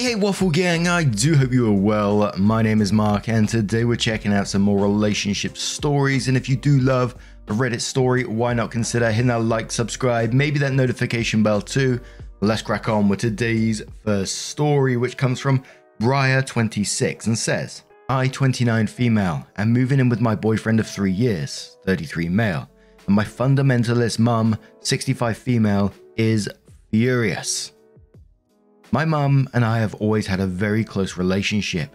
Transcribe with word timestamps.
Hey, 0.00 0.12
hey, 0.12 0.14
Waffle 0.14 0.48
Gang, 0.48 0.88
I 0.88 1.04
do 1.04 1.36
hope 1.36 1.52
you 1.52 1.68
are 1.68 1.78
well. 1.78 2.32
My 2.38 2.62
name 2.62 2.80
is 2.80 2.90
Mark, 2.90 3.28
and 3.28 3.46
today 3.46 3.84
we're 3.84 3.96
checking 3.96 4.32
out 4.32 4.48
some 4.48 4.62
more 4.62 4.80
relationship 4.80 5.58
stories. 5.58 6.26
And 6.26 6.38
if 6.38 6.48
you 6.48 6.56
do 6.56 6.78
love 6.78 7.16
a 7.48 7.52
Reddit 7.52 7.82
story, 7.82 8.24
why 8.24 8.54
not 8.54 8.70
consider 8.70 9.10
hitting 9.10 9.26
that 9.26 9.42
like, 9.42 9.70
subscribe, 9.70 10.32
maybe 10.32 10.58
that 10.60 10.72
notification 10.72 11.42
bell 11.42 11.60
too? 11.60 12.00
Let's 12.40 12.62
crack 12.62 12.88
on 12.88 13.10
with 13.10 13.20
today's 13.20 13.82
first 14.02 14.36
story, 14.36 14.96
which 14.96 15.18
comes 15.18 15.38
from 15.38 15.62
Briar26 16.00 17.26
and 17.26 17.36
says, 17.36 17.82
I, 18.08 18.28
29 18.28 18.86
female, 18.86 19.46
am 19.58 19.70
moving 19.70 20.00
in 20.00 20.08
with 20.08 20.22
my 20.22 20.34
boyfriend 20.34 20.80
of 20.80 20.88
three 20.88 21.12
years, 21.12 21.76
33 21.84 22.30
male, 22.30 22.70
and 23.06 23.14
my 23.14 23.24
fundamentalist 23.24 24.18
mum, 24.18 24.56
65 24.80 25.36
female, 25.36 25.92
is 26.16 26.48
furious. 26.90 27.72
My 28.92 29.04
mum 29.04 29.48
and 29.52 29.64
I 29.64 29.78
have 29.78 29.94
always 29.96 30.26
had 30.26 30.40
a 30.40 30.46
very 30.46 30.82
close 30.82 31.16
relationship. 31.16 31.94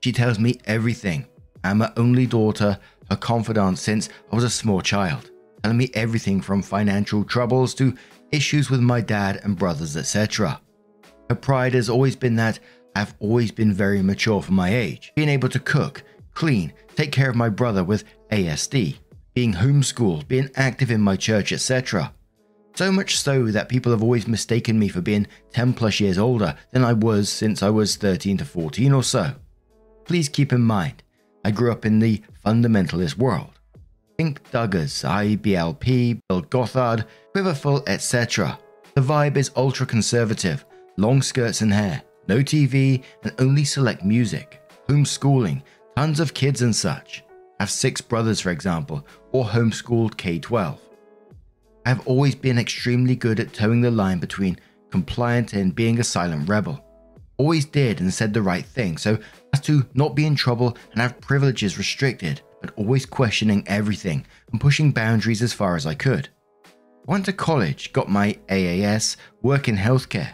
She 0.00 0.12
tells 0.12 0.38
me 0.38 0.60
everything. 0.64 1.26
I'm 1.64 1.80
her 1.80 1.92
only 1.96 2.26
daughter, 2.26 2.78
her 3.10 3.16
confidant 3.16 3.78
since 3.78 4.08
I 4.30 4.36
was 4.36 4.44
a 4.44 4.50
small 4.50 4.80
child, 4.80 5.30
telling 5.62 5.78
me 5.78 5.90
everything 5.94 6.40
from 6.40 6.62
financial 6.62 7.24
troubles 7.24 7.74
to 7.74 7.96
issues 8.30 8.70
with 8.70 8.78
my 8.78 9.00
dad 9.00 9.40
and 9.42 9.58
brothers, 9.58 9.96
etc. 9.96 10.60
Her 11.28 11.34
pride 11.34 11.74
has 11.74 11.90
always 11.90 12.14
been 12.14 12.36
that 12.36 12.60
I've 12.94 13.14
always 13.18 13.50
been 13.50 13.72
very 13.72 14.00
mature 14.00 14.40
for 14.40 14.52
my 14.52 14.72
age, 14.72 15.12
being 15.16 15.28
able 15.28 15.48
to 15.48 15.58
cook, 15.58 16.04
clean, 16.34 16.72
take 16.94 17.10
care 17.10 17.28
of 17.28 17.34
my 17.34 17.48
brother 17.48 17.82
with 17.82 18.04
ASD, 18.30 18.98
being 19.34 19.52
homeschooled, 19.52 20.28
being 20.28 20.50
active 20.54 20.92
in 20.92 21.02
my 21.02 21.16
church, 21.16 21.50
etc. 21.50 22.12
So 22.76 22.92
much 22.92 23.16
so 23.16 23.46
that 23.46 23.70
people 23.70 23.90
have 23.92 24.02
always 24.02 24.28
mistaken 24.28 24.78
me 24.78 24.88
for 24.88 25.00
being 25.00 25.26
10 25.54 25.72
plus 25.72 25.98
years 25.98 26.18
older 26.18 26.54
than 26.72 26.84
I 26.84 26.92
was 26.92 27.30
since 27.30 27.62
I 27.62 27.70
was 27.70 27.96
13 27.96 28.36
to 28.36 28.44
14 28.44 28.92
or 28.92 29.02
so. 29.02 29.32
Please 30.04 30.28
keep 30.28 30.52
in 30.52 30.60
mind, 30.60 31.02
I 31.42 31.52
grew 31.52 31.72
up 31.72 31.86
in 31.86 32.00
the 32.00 32.22
fundamentalist 32.44 33.16
world. 33.16 33.58
Think 34.18 34.42
Duggars, 34.50 35.08
IBLP, 35.08 36.20
Bill 36.28 36.42
Gothard, 36.42 37.06
Quiverful, 37.34 37.82
etc. 37.88 38.58
The 38.94 39.00
vibe 39.00 39.38
is 39.38 39.50
ultra 39.56 39.86
conservative, 39.86 40.66
long 40.98 41.22
skirts 41.22 41.62
and 41.62 41.72
hair, 41.72 42.02
no 42.28 42.40
TV, 42.40 43.02
and 43.22 43.32
only 43.38 43.64
select 43.64 44.04
music, 44.04 44.60
homeschooling, 44.86 45.62
tons 45.96 46.20
of 46.20 46.34
kids 46.34 46.60
and 46.60 46.76
such. 46.76 47.24
Have 47.58 47.70
six 47.70 48.02
brothers, 48.02 48.38
for 48.38 48.50
example, 48.50 49.06
or 49.32 49.46
homeschooled 49.46 50.18
K 50.18 50.38
12. 50.38 50.78
I 51.86 51.90
have 51.90 52.04
always 52.04 52.34
been 52.34 52.58
extremely 52.58 53.14
good 53.14 53.38
at 53.38 53.52
toeing 53.52 53.80
the 53.80 53.92
line 53.92 54.18
between 54.18 54.58
compliant 54.90 55.52
and 55.52 55.72
being 55.72 56.00
a 56.00 56.04
silent 56.04 56.48
rebel. 56.48 56.84
Always 57.36 57.64
did 57.64 58.00
and 58.00 58.12
said 58.12 58.34
the 58.34 58.42
right 58.42 58.66
thing, 58.66 58.98
so 58.98 59.16
as 59.52 59.60
to 59.60 59.86
not 59.94 60.16
be 60.16 60.26
in 60.26 60.34
trouble 60.34 60.76
and 60.90 61.00
have 61.00 61.20
privileges 61.20 61.78
restricted, 61.78 62.40
but 62.60 62.72
always 62.74 63.06
questioning 63.06 63.62
everything 63.68 64.26
and 64.50 64.60
pushing 64.60 64.90
boundaries 64.90 65.42
as 65.42 65.52
far 65.52 65.76
as 65.76 65.86
I 65.86 65.94
could. 65.94 66.28
Went 67.06 67.24
to 67.26 67.32
college, 67.32 67.92
got 67.92 68.10
my 68.10 68.36
AAS, 68.48 69.14
work 69.42 69.68
in 69.68 69.76
healthcare. 69.76 70.32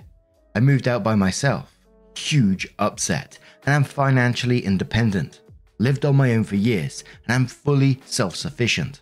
I 0.54 0.60
moved 0.60 0.88
out 0.88 1.04
by 1.04 1.16
myself. 1.16 1.78
Huge 2.16 2.66
upset, 2.78 3.38
and 3.66 3.74
I'm 3.74 3.84
financially 3.84 4.64
independent. 4.64 5.42
Lived 5.78 6.06
on 6.06 6.16
my 6.16 6.32
own 6.32 6.44
for 6.44 6.56
years, 6.56 7.04
and 7.26 7.34
I'm 7.34 7.46
fully 7.46 8.00
self 8.06 8.36
sufficient. 8.36 9.01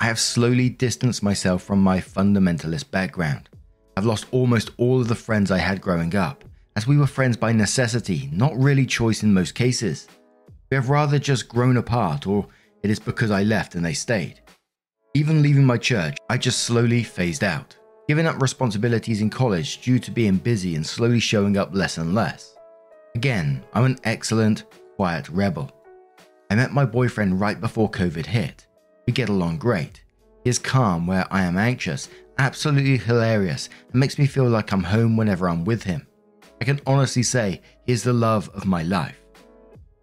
I 0.00 0.04
have 0.04 0.20
slowly 0.20 0.68
distanced 0.68 1.24
myself 1.24 1.64
from 1.64 1.82
my 1.82 1.98
fundamentalist 2.00 2.90
background. 2.92 3.48
I've 3.96 4.06
lost 4.06 4.26
almost 4.30 4.70
all 4.76 5.00
of 5.00 5.08
the 5.08 5.16
friends 5.16 5.50
I 5.50 5.58
had 5.58 5.80
growing 5.80 6.14
up, 6.14 6.44
as 6.76 6.86
we 6.86 6.96
were 6.96 7.06
friends 7.06 7.36
by 7.36 7.50
necessity, 7.50 8.30
not 8.32 8.56
really 8.56 8.86
choice 8.86 9.24
in 9.24 9.34
most 9.34 9.56
cases. 9.56 10.06
We 10.70 10.76
have 10.76 10.88
rather 10.88 11.18
just 11.18 11.48
grown 11.48 11.78
apart, 11.78 12.28
or 12.28 12.46
it 12.84 12.90
is 12.90 13.00
because 13.00 13.32
I 13.32 13.42
left 13.42 13.74
and 13.74 13.84
they 13.84 13.92
stayed. 13.92 14.40
Even 15.14 15.42
leaving 15.42 15.64
my 15.64 15.76
church, 15.76 16.16
I 16.30 16.38
just 16.38 16.60
slowly 16.60 17.02
phased 17.02 17.42
out, 17.42 17.76
giving 18.06 18.26
up 18.26 18.40
responsibilities 18.40 19.20
in 19.20 19.30
college 19.30 19.80
due 19.80 19.98
to 19.98 20.12
being 20.12 20.36
busy 20.36 20.76
and 20.76 20.86
slowly 20.86 21.18
showing 21.18 21.56
up 21.56 21.70
less 21.72 21.98
and 21.98 22.14
less. 22.14 22.54
Again, 23.16 23.64
I'm 23.74 23.84
an 23.84 23.98
excellent, 24.04 24.62
quiet 24.94 25.28
rebel. 25.28 25.72
I 26.50 26.54
met 26.54 26.70
my 26.70 26.84
boyfriend 26.84 27.40
right 27.40 27.60
before 27.60 27.90
COVID 27.90 28.26
hit. 28.26 28.67
We 29.08 29.12
get 29.12 29.30
along 29.30 29.56
great. 29.56 30.02
He 30.44 30.50
is 30.50 30.58
calm 30.58 31.06
where 31.06 31.26
I 31.30 31.40
am 31.40 31.56
anxious, 31.56 32.10
absolutely 32.36 32.98
hilarious, 32.98 33.70
and 33.90 33.98
makes 33.98 34.18
me 34.18 34.26
feel 34.26 34.46
like 34.46 34.70
I'm 34.70 34.82
home 34.82 35.16
whenever 35.16 35.48
I'm 35.48 35.64
with 35.64 35.82
him. 35.82 36.06
I 36.60 36.66
can 36.66 36.78
honestly 36.86 37.22
say 37.22 37.62
he 37.86 37.94
is 37.94 38.02
the 38.02 38.12
love 38.12 38.50
of 38.52 38.66
my 38.66 38.82
life. 38.82 39.18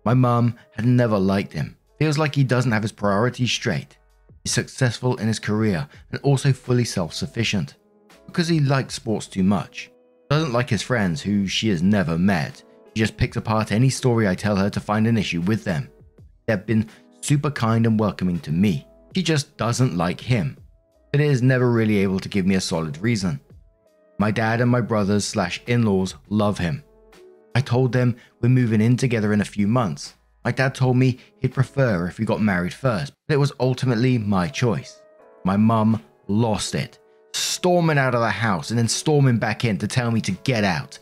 My 0.06 0.16
mum 0.16 0.56
had 0.72 0.88
never 0.88 1.20
liked 1.20 1.54
him, 1.54 1.78
feels 2.00 2.18
like 2.18 2.34
he 2.34 2.44
doesn't 2.44 2.72
have 2.72 2.82
his 2.82 2.92
priorities 2.92 3.52
straight. 3.52 3.96
He's 4.44 4.54
successful 4.54 5.18
in 5.18 5.28
his 5.28 5.38
career 5.38 5.88
and 6.10 6.20
also 6.24 6.52
fully 6.52 6.84
self 6.84 7.14
sufficient. 7.14 7.76
Because 8.26 8.48
he 8.48 8.60
likes 8.60 8.96
sports 8.96 9.28
too 9.28 9.44
much. 9.44 9.92
Doesn't 10.32 10.52
like 10.52 10.72
his 10.72 10.82
friends 10.82 11.22
who 11.22 11.46
she 11.46 11.70
has 11.70 11.84
never 11.84 12.18
met. 12.18 12.64
She 12.96 13.04
just 13.04 13.18
picks 13.18 13.38
apart 13.38 13.72
any 13.72 13.92
story 13.92 14.28
I 14.28 14.34
tell 14.34 14.56
her 14.56 14.72
to 14.72 14.80
find 14.80 15.06
an 15.06 15.20
issue 15.20 15.42
with 15.42 15.64
them. 15.64 15.92
They 16.48 16.54
have 16.54 16.66
been 16.66 16.90
super 17.22 17.52
kind 17.52 17.86
and 17.86 18.00
welcoming 18.00 18.40
to 18.40 18.52
me. 18.52 18.88
She 19.16 19.24
just 19.24 19.56
doesn't 19.56 19.96
like 19.96 20.20
him, 20.20 20.58
but 21.14 21.22
is 21.22 21.42
never 21.42 21.72
really 21.72 22.00
able 22.00 22.20
to 22.20 22.28
give 22.28 22.46
me 22.46 22.56
a 22.56 22.62
solid 22.62 22.98
reason. 22.98 23.40
My 24.20 24.30
dad 24.30 24.60
and 24.60 24.70
my 24.70 24.82
brothers 24.82 25.24
slash 25.24 25.62
in-laws 25.68 26.16
love 26.28 26.58
him. 26.58 26.84
I 27.56 27.62
told 27.62 27.94
them 27.94 28.18
we're 28.42 28.50
moving 28.50 28.82
in 28.82 28.98
together 28.98 29.32
in 29.32 29.40
a 29.40 29.46
few 29.46 29.70
months. 29.70 30.16
My 30.44 30.52
dad 30.52 30.76
told 30.76 30.98
me 30.98 31.20
he'd 31.40 31.54
prefer 31.54 32.08
if 32.08 32.20
we 32.20 32.26
got 32.26 32.42
married 32.42 32.74
first, 32.74 33.14
but 33.30 33.36
it 33.36 33.38
was 33.38 33.54
ultimately 33.58 34.18
my 34.18 34.50
choice. 34.50 35.02
My 35.46 35.56
mum 35.56 36.04
lost 36.28 36.76
it, 36.76 37.00
storming 37.34 37.98
out 37.98 38.16
of 38.16 38.22
the 38.22 38.30
house 38.30 38.70
and 38.70 38.78
then 38.78 38.90
storming 38.90 39.38
back 39.38 39.64
in 39.64 39.78
to 39.78 39.88
tell 39.88 40.12
me 40.12 40.20
to 40.20 40.34
get 40.44 40.66
out. 40.66 41.00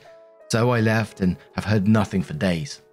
So 0.51 0.69
I 0.69 0.81
left 0.81 1.21
and 1.21 1.35
have 1.55 1.65
heard 1.65 1.87
nothing 1.87 2.21
for 2.21 2.33
days. 2.33 2.83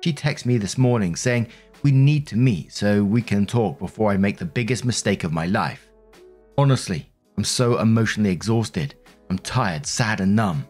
She 0.00 0.12
texted 0.12 0.46
me 0.46 0.58
this 0.58 0.76
morning 0.76 1.14
saying 1.14 1.46
we 1.84 1.92
need 1.92 2.26
to 2.26 2.36
meet 2.36 2.72
so 2.72 3.04
we 3.04 3.20
can 3.20 3.46
talk 3.46 3.78
before 3.78 4.10
I 4.10 4.16
make 4.16 4.38
the 4.38 4.44
biggest 4.46 4.86
mistake 4.86 5.22
of 5.22 5.34
my 5.34 5.46
life. 5.46 5.86
Honestly, 6.56 7.06
I'm 7.36 7.44
so 7.44 7.78
emotionally 7.78 8.30
exhausted. 8.30 8.94
I'm 9.28 9.38
tired, 9.38 9.84
sad, 9.84 10.20
and 10.20 10.34
numb. 10.34 10.66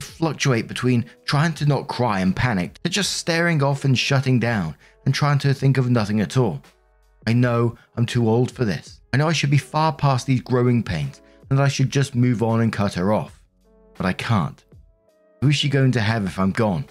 I 0.00 0.04
fluctuate 0.04 0.66
between 0.66 1.04
trying 1.26 1.52
to 1.54 1.66
not 1.66 1.86
cry 1.86 2.20
and 2.20 2.34
panic 2.34 2.82
to 2.82 2.88
just 2.88 3.18
staring 3.18 3.62
off 3.62 3.84
and 3.84 3.96
shutting 3.96 4.40
down 4.40 4.74
and 5.04 5.14
trying 5.14 5.38
to 5.40 5.52
think 5.52 5.76
of 5.76 5.90
nothing 5.90 6.22
at 6.22 6.38
all. 6.38 6.62
I 7.26 7.34
know 7.34 7.76
I'm 7.96 8.06
too 8.06 8.28
old 8.28 8.50
for 8.50 8.64
this. 8.64 9.02
I 9.12 9.18
know 9.18 9.28
I 9.28 9.32
should 9.34 9.50
be 9.50 9.58
far 9.58 9.92
past 9.92 10.26
these 10.26 10.40
growing 10.40 10.82
pains 10.82 11.20
and 11.50 11.58
that 11.58 11.64
I 11.64 11.68
should 11.68 11.90
just 11.90 12.14
move 12.14 12.42
on 12.42 12.62
and 12.62 12.72
cut 12.72 12.94
her 12.94 13.12
off. 13.12 13.42
But 13.98 14.06
I 14.06 14.14
can't. 14.14 14.64
Who 15.42 15.48
is 15.48 15.56
she 15.56 15.68
going 15.68 15.92
to 15.92 16.00
have 16.00 16.24
if 16.24 16.38
I'm 16.38 16.52
gone? 16.52 16.86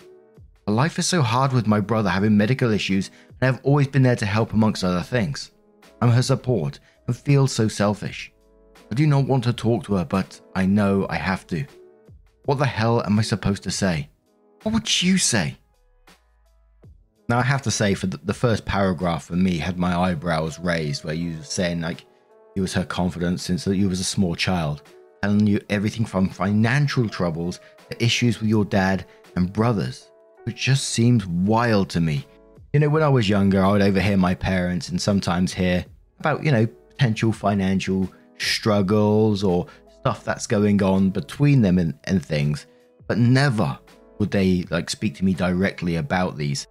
Life 0.68 0.98
is 0.98 1.06
so 1.06 1.22
hard 1.22 1.52
with 1.52 1.68
my 1.68 1.82
brother 1.82 2.10
having 2.10 2.38
medical 2.38 2.72
issues, 2.72 3.12
and 3.44 3.54
I've 3.54 3.66
always 3.66 3.88
been 3.88 4.04
there 4.04 4.16
to 4.16 4.26
help 4.26 4.54
amongst 4.54 4.86
other 4.86 5.02
things. 5.02 5.52
I'm 6.02 6.10
her 6.10 6.22
support 6.22 6.80
and 7.08 7.16
feel 7.16 7.46
so 7.46 7.68
selfish. 7.68 8.32
I 8.90 8.96
do 8.96 9.06
not 9.06 9.26
want 9.26 9.44
to 9.44 9.52
talk 9.52 9.84
to 9.86 9.96
her, 9.96 10.06
but 10.06 10.40
I 10.56 10.66
know 10.66 11.06
I 11.10 11.18
have 11.18 11.46
to. 11.48 11.66
What 12.46 12.60
the 12.60 12.66
hell 12.66 13.04
am 13.04 13.20
I 13.20 13.22
supposed 13.22 13.64
to 13.64 13.72
say? 13.72 14.10
What 14.62 14.74
would 14.74 15.02
you 15.02 15.18
say? 15.18 15.58
Now, 17.28 17.40
I 17.40 17.42
have 17.42 17.62
to 17.64 17.72
say, 17.72 17.96
for 17.96 18.08
the 18.08 18.34
first 18.34 18.64
paragraph 18.66 19.26
for 19.26 19.36
me, 19.36 19.58
had 19.58 19.78
my 19.78 19.94
eyebrows 19.94 20.58
raised, 20.58 21.04
where 21.04 21.14
you 21.14 21.38
were 21.38 21.44
saying, 21.44 21.82
like, 21.82 22.06
it 22.56 22.62
was 22.62 22.74
her 22.74 22.86
confidence 22.86 23.44
since 23.44 23.68
you 23.68 23.90
was 23.90 24.00
a 24.00 24.06
small 24.06 24.36
child, 24.36 24.84
telling 25.22 25.48
you 25.48 25.60
everything 25.70 26.06
from 26.06 26.30
financial 26.30 27.10
troubles 27.10 27.60
to 27.90 28.02
issues 28.02 28.40
with 28.40 28.50
your 28.50 28.64
dad 28.64 29.06
and 29.36 29.52
brothers 29.52 30.12
which 30.44 30.58
just 30.58 30.90
seems 30.90 31.26
wild 31.26 31.90
to 31.90 32.02
me. 32.02 32.26
You 32.74 32.80
know, 32.80 32.90
when 32.90 33.04
I 33.04 33.10
was 33.10 33.30
younger, 33.30 33.64
I 33.64 33.72
would 33.72 33.84
overhear 33.84 34.18
my 34.18 34.34
parents 34.34 34.90
and 34.90 35.00
sometimes 35.00 35.54
hear 35.54 35.86
about, 36.20 36.44
you 36.44 36.52
know, 36.52 36.66
potential 36.66 37.32
financial 37.32 38.12
struggles 38.40 39.44
or 39.44 39.68
stuff 40.00 40.26
that's 40.26 40.48
going 40.48 40.82
on 40.82 41.12
between 41.12 41.62
them 41.62 41.78
and, 41.78 41.94
and 42.06 42.26
things, 42.26 42.66
but 43.06 43.20
never 43.20 43.78
would 44.18 44.32
they 44.32 44.66
like 44.72 44.90
speak 44.90 45.14
to 45.18 45.24
me 45.24 45.36
directly 45.36 45.98
about 45.98 46.36
these. 46.36 46.66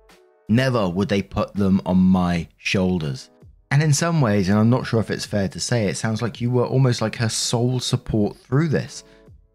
Never 0.48 0.88
would 0.88 1.08
they 1.08 1.22
put 1.22 1.54
them 1.54 1.80
on 1.86 1.98
my 1.98 2.48
shoulders. 2.56 3.30
And 3.70 3.80
in 3.80 3.92
some 3.92 4.20
ways, 4.20 4.48
and 4.48 4.58
I'm 4.58 4.70
not 4.70 4.84
sure 4.84 4.98
if 4.98 5.08
it's 5.08 5.24
fair 5.24 5.46
to 5.50 5.60
say, 5.60 5.86
it 5.86 5.96
sounds 5.96 6.20
like 6.20 6.40
you 6.40 6.50
were 6.50 6.66
almost 6.66 7.00
like 7.00 7.14
her 7.14 7.28
sole 7.28 7.78
support 7.78 8.36
through 8.36 8.68
this. 8.68 9.04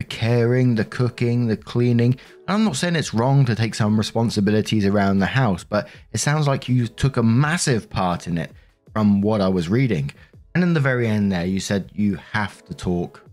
Caring, 0.10 0.76
the 0.76 0.86
cooking, 0.86 1.48
the 1.48 1.58
cleaning. 1.58 2.18
I'm 2.48 2.64
not 2.64 2.76
saying 2.76 2.96
it's 2.96 3.14
wrong 3.14 3.46
to 3.46 3.56
take 3.56 3.76
some 3.76 3.98
responsibilities 3.98 4.86
around 4.86 5.20
the 5.20 5.26
house, 5.26 5.64
but 5.64 5.88
it 6.14 6.20
sounds 6.20 6.48
like 6.48 6.70
you 6.70 6.88
took 6.88 7.18
a 7.18 7.24
massive 7.24 7.90
part 7.90 8.28
in 8.28 8.38
it 8.38 8.52
from 8.94 9.22
what 9.22 9.42
I 9.42 9.48
was 9.48 9.70
reading. 9.70 10.12
And 10.56 10.64
in 10.64 10.74
the 10.74 10.80
very 10.80 11.08
end, 11.08 11.32
there, 11.32 11.46
you 11.46 11.60
said 11.60 11.92
you 11.94 12.16
have 12.32 12.66
to 12.66 12.74
talk 12.74 13.24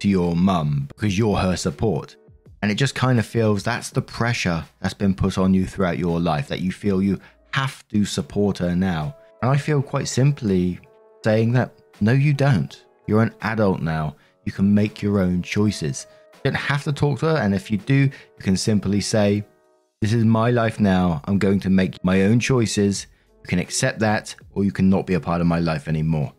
to 0.00 0.08
your 0.08 0.36
mum 0.36 0.86
because 0.88 1.16
you're 1.16 1.36
her 1.36 1.56
support. 1.56 2.16
And 2.60 2.70
it 2.70 2.76
just 2.76 2.94
kind 2.94 3.18
of 3.18 3.26
feels 3.26 3.62
that's 3.62 3.90
the 3.90 4.02
pressure 4.02 4.64
that's 4.80 4.94
been 4.94 5.14
put 5.14 5.38
on 5.38 5.54
you 5.54 5.66
throughout 5.66 5.98
your 5.98 6.20
life 6.20 6.48
that 6.48 6.60
you 6.60 6.72
feel 6.72 7.02
you 7.02 7.20
have 7.52 7.86
to 7.88 8.04
support 8.04 8.58
her 8.58 8.74
now. 8.74 9.16
And 9.40 9.50
I 9.50 9.56
feel 9.56 9.82
quite 9.82 10.08
simply 10.08 10.80
saying 11.22 11.52
that 11.52 11.72
no, 12.00 12.12
you 12.12 12.32
don't. 12.32 12.84
You're 13.06 13.22
an 13.22 13.34
adult 13.42 13.80
now. 13.80 14.16
You 14.44 14.52
can 14.52 14.74
make 14.74 15.02
your 15.02 15.20
own 15.20 15.42
choices. 15.42 16.06
You 16.44 16.50
don't 16.50 16.60
have 16.60 16.84
to 16.84 16.92
talk 16.92 17.20
to 17.20 17.26
her. 17.26 17.36
And 17.38 17.54
if 17.54 17.70
you 17.70 17.78
do, 17.78 17.94
you 17.94 18.10
can 18.40 18.56
simply 18.56 19.00
say, 19.00 19.46
This 20.02 20.12
is 20.12 20.26
my 20.26 20.50
life 20.50 20.78
now. 20.78 21.22
I'm 21.24 21.38
going 21.38 21.58
to 21.60 21.70
make 21.70 22.02
my 22.04 22.24
own 22.24 22.38
choices. 22.38 23.06
You 23.42 23.48
can 23.48 23.58
accept 23.58 23.98
that, 24.00 24.34
or 24.52 24.62
you 24.62 24.70
can 24.70 24.90
not 24.90 25.06
be 25.06 25.14
a 25.14 25.20
part 25.20 25.40
of 25.40 25.46
my 25.46 25.58
life 25.60 25.88
anymore. 25.88 26.34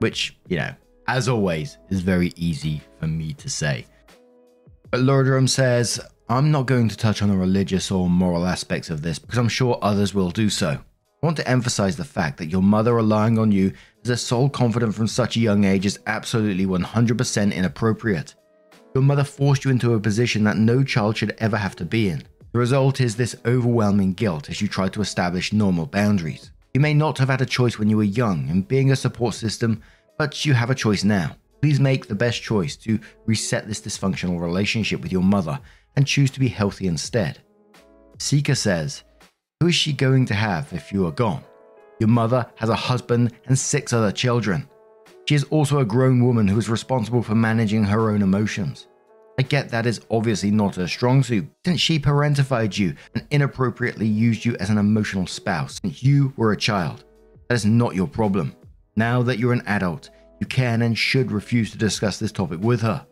Which, 0.00 0.36
you 0.48 0.58
know, 0.58 0.74
as 1.08 1.26
always, 1.26 1.78
is 1.88 2.00
very 2.00 2.34
easy 2.36 2.82
for 3.00 3.06
me 3.06 3.32
to 3.32 3.48
say. 3.48 3.86
But 4.90 5.00
Lordrum 5.00 5.48
says, 5.48 6.00
I'm 6.28 6.50
not 6.50 6.66
going 6.66 6.88
to 6.90 6.96
touch 6.96 7.22
on 7.22 7.30
the 7.30 7.36
religious 7.36 7.90
or 7.90 8.10
moral 8.10 8.46
aspects 8.46 8.90
of 8.90 9.00
this 9.00 9.18
because 9.18 9.38
I'm 9.38 9.48
sure 9.48 9.78
others 9.80 10.12
will 10.12 10.30
do 10.30 10.50
so. 10.50 10.72
I 10.72 11.26
want 11.26 11.38
to 11.38 11.48
emphasize 11.48 11.96
the 11.96 12.04
fact 12.04 12.36
that 12.38 12.50
your 12.50 12.62
mother 12.62 12.94
relying 12.94 13.38
on 13.38 13.52
you 13.52 13.72
as 14.04 14.10
a 14.10 14.16
sole 14.18 14.50
confidant 14.50 14.94
from 14.94 15.06
such 15.06 15.36
a 15.36 15.40
young 15.40 15.64
age 15.64 15.86
is 15.86 15.98
absolutely 16.06 16.66
100% 16.66 17.54
inappropriate. 17.54 18.34
Your 18.96 19.02
mother 19.02 19.24
forced 19.24 19.62
you 19.62 19.70
into 19.70 19.92
a 19.92 20.00
position 20.00 20.42
that 20.44 20.56
no 20.56 20.82
child 20.82 21.18
should 21.18 21.36
ever 21.36 21.58
have 21.58 21.76
to 21.76 21.84
be 21.84 22.08
in. 22.08 22.22
The 22.52 22.58
result 22.58 22.98
is 22.98 23.14
this 23.14 23.36
overwhelming 23.44 24.14
guilt 24.14 24.48
as 24.48 24.62
you 24.62 24.68
try 24.68 24.88
to 24.88 25.02
establish 25.02 25.52
normal 25.52 25.84
boundaries. 25.84 26.50
You 26.72 26.80
may 26.80 26.94
not 26.94 27.18
have 27.18 27.28
had 27.28 27.42
a 27.42 27.44
choice 27.44 27.78
when 27.78 27.90
you 27.90 27.98
were 27.98 28.04
young 28.04 28.48
and 28.48 28.66
being 28.66 28.90
a 28.90 28.96
support 28.96 29.34
system, 29.34 29.82
but 30.16 30.46
you 30.46 30.54
have 30.54 30.70
a 30.70 30.74
choice 30.74 31.04
now. 31.04 31.36
Please 31.60 31.78
make 31.78 32.06
the 32.06 32.14
best 32.14 32.40
choice 32.40 32.74
to 32.76 32.98
reset 33.26 33.68
this 33.68 33.82
dysfunctional 33.82 34.40
relationship 34.40 35.02
with 35.02 35.12
your 35.12 35.22
mother 35.22 35.60
and 35.94 36.06
choose 36.06 36.30
to 36.30 36.40
be 36.40 36.48
healthy 36.48 36.86
instead. 36.86 37.40
Seeker 38.18 38.54
says, 38.54 39.04
Who 39.60 39.66
is 39.66 39.74
she 39.74 39.92
going 39.92 40.24
to 40.24 40.34
have 40.34 40.72
if 40.72 40.90
you 40.90 41.06
are 41.06 41.12
gone? 41.12 41.44
Your 42.00 42.08
mother 42.08 42.46
has 42.54 42.70
a 42.70 42.74
husband 42.74 43.34
and 43.44 43.58
six 43.58 43.92
other 43.92 44.10
children. 44.10 44.66
She 45.28 45.34
is 45.34 45.44
also 45.44 45.80
a 45.80 45.84
grown 45.84 46.24
woman 46.24 46.46
who 46.46 46.58
is 46.58 46.68
responsible 46.68 47.22
for 47.22 47.34
managing 47.34 47.84
her 47.84 48.10
own 48.10 48.22
emotions. 48.22 48.86
I 49.38 49.42
get 49.42 49.68
that 49.70 49.84
is 49.84 50.00
obviously 50.10 50.50
not 50.50 50.76
her 50.76 50.86
strong 50.86 51.22
suit, 51.22 51.46
since 51.64 51.80
she 51.80 51.98
parentified 51.98 52.78
you 52.78 52.94
and 53.14 53.26
inappropriately 53.30 54.06
used 54.06 54.44
you 54.44 54.56
as 54.60 54.70
an 54.70 54.78
emotional 54.78 55.26
spouse 55.26 55.78
since 55.82 56.02
you 56.02 56.32
were 56.36 56.52
a 56.52 56.56
child. 56.56 57.04
That 57.48 57.56
is 57.56 57.66
not 57.66 57.94
your 57.94 58.06
problem. 58.06 58.54
Now 58.94 59.22
that 59.24 59.38
you're 59.38 59.52
an 59.52 59.66
adult, 59.66 60.10
you 60.40 60.46
can 60.46 60.82
and 60.82 60.96
should 60.96 61.32
refuse 61.32 61.70
to 61.72 61.78
discuss 61.78 62.18
this 62.18 62.32
topic 62.32 62.60
with 62.60 62.80
her. 62.80 63.04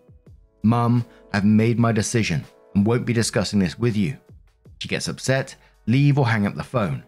Mum, 0.63 1.05
I've 1.33 1.45
made 1.45 1.79
my 1.79 1.93
decision 1.93 2.45
and 2.75 2.87
won't 2.87 3.05
be 3.05 3.13
discussing 3.13 3.59
this 3.59 3.79
with 3.79 3.97
you. 3.97 4.17
She 4.79 4.89
gets 4.89 5.09
upset, 5.09 5.57
leave 5.87 6.19
or 6.19 6.29
hang 6.29 6.47
up 6.47 6.55
the 6.55 6.63
phone. 6.63 7.05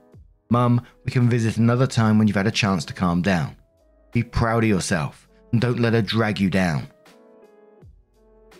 Mum, 0.50 0.84
we 1.04 1.12
can 1.12 1.28
visit 1.28 1.56
another 1.56 1.86
time 1.86 2.18
when 2.18 2.26
you've 2.26 2.36
had 2.36 2.46
a 2.46 2.52
chance 2.52 2.84
to 2.84 2.92
calm 2.92 3.22
down. 3.22 3.56
Be 4.16 4.22
proud 4.22 4.64
of 4.64 4.70
yourself 4.70 5.28
and 5.52 5.60
don't 5.60 5.78
let 5.78 5.92
her 5.92 6.00
drag 6.00 6.40
you 6.40 6.48
down. 6.48 6.88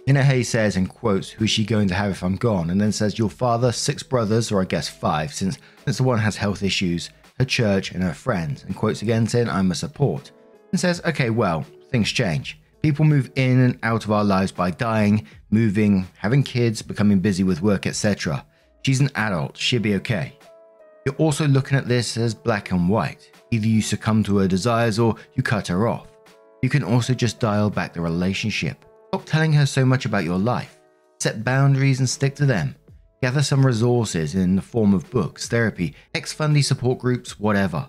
Hay 0.07 0.43
says 0.43 0.77
and 0.77 0.87
quotes, 0.87 1.31
Who's 1.31 1.49
she 1.49 1.65
going 1.65 1.89
to 1.89 1.95
have 1.95 2.11
if 2.11 2.23
I'm 2.23 2.37
gone? 2.37 2.69
And 2.69 2.79
then 2.79 2.93
says, 2.93 3.19
Your 3.19 3.31
father, 3.31 3.73
six 3.73 4.03
brothers, 4.03 4.53
or 4.53 4.61
I 4.61 4.67
guess 4.67 4.87
five, 4.87 5.33
since, 5.33 5.57
since 5.87 5.97
the 5.97 6.03
one 6.03 6.19
has 6.19 6.37
health 6.37 6.63
issues, 6.63 7.09
her 7.39 7.47
church, 7.47 7.93
and 7.93 8.03
her 8.03 8.13
friends. 8.13 8.65
And 8.65 8.77
quotes 8.77 9.01
again 9.01 9.27
saying, 9.27 9.49
I'm 9.49 9.71
a 9.71 9.75
support 9.75 10.31
and 10.73 10.79
says, 10.79 11.01
okay, 11.07 11.31
well, 11.31 11.65
things 11.91 12.13
change. 12.13 12.61
People 12.83 13.07
move 13.07 13.31
in 13.37 13.59
and 13.59 13.79
out 13.83 14.05
of 14.05 14.13
our 14.13 14.25
lives 14.25 14.53
by 14.53 14.71
dying, 14.71 15.27
moving, 15.49 16.07
having 16.19 16.43
kids, 16.43 16.83
becoming 16.83 17.21
busy 17.21 17.45
with 17.45 17.63
work, 17.63 17.87
etc. 17.87 18.45
She's 18.83 19.01
an 19.01 19.09
adult, 19.15 19.57
she'll 19.57 19.81
be 19.81 19.95
okay. 19.95 20.37
You're 21.07 21.17
also 21.17 21.49
looking 21.49 21.79
at 21.79 21.89
this 21.89 22.19
as 22.19 22.35
black 22.35 22.73
and 22.73 22.91
white. 22.91 23.31
Either 23.51 23.67
you 23.67 23.83
succumb 23.83 24.23
to 24.25 24.39
her 24.39 24.49
desires 24.49 24.99
or 24.99 25.17
you 25.35 25.43
cut 25.43 25.69
her 25.69 25.87
off. 25.89 26.09
You 26.63 26.69
can 26.69 26.83
also 26.83 27.15
just 27.15 27.41
dial 27.41 27.71
back 27.71 27.93
the 27.93 28.01
relationship. 28.01 28.85
Stop 29.09 29.25
telling 29.25 29.53
her 29.53 29.67
so 29.67 29.85
much 29.85 30.05
about 30.05 30.25
your 30.25 30.39
life. 30.39 30.79
Set 31.21 31.45
boundaries 31.45 32.01
and 32.01 32.09
stick 32.09 32.35
to 32.37 32.47
them. 32.47 32.75
Gather 33.23 33.43
some 33.43 33.65
resources 33.65 34.35
in 34.35 34.57
the 34.57 34.63
form 34.63 34.93
of 34.93 35.11
books, 35.11 35.49
therapy, 35.49 35.95
ex 36.15 36.33
fundy 36.33 36.63
support 36.63 36.99
groups, 36.99 37.41
whatever. 37.41 37.89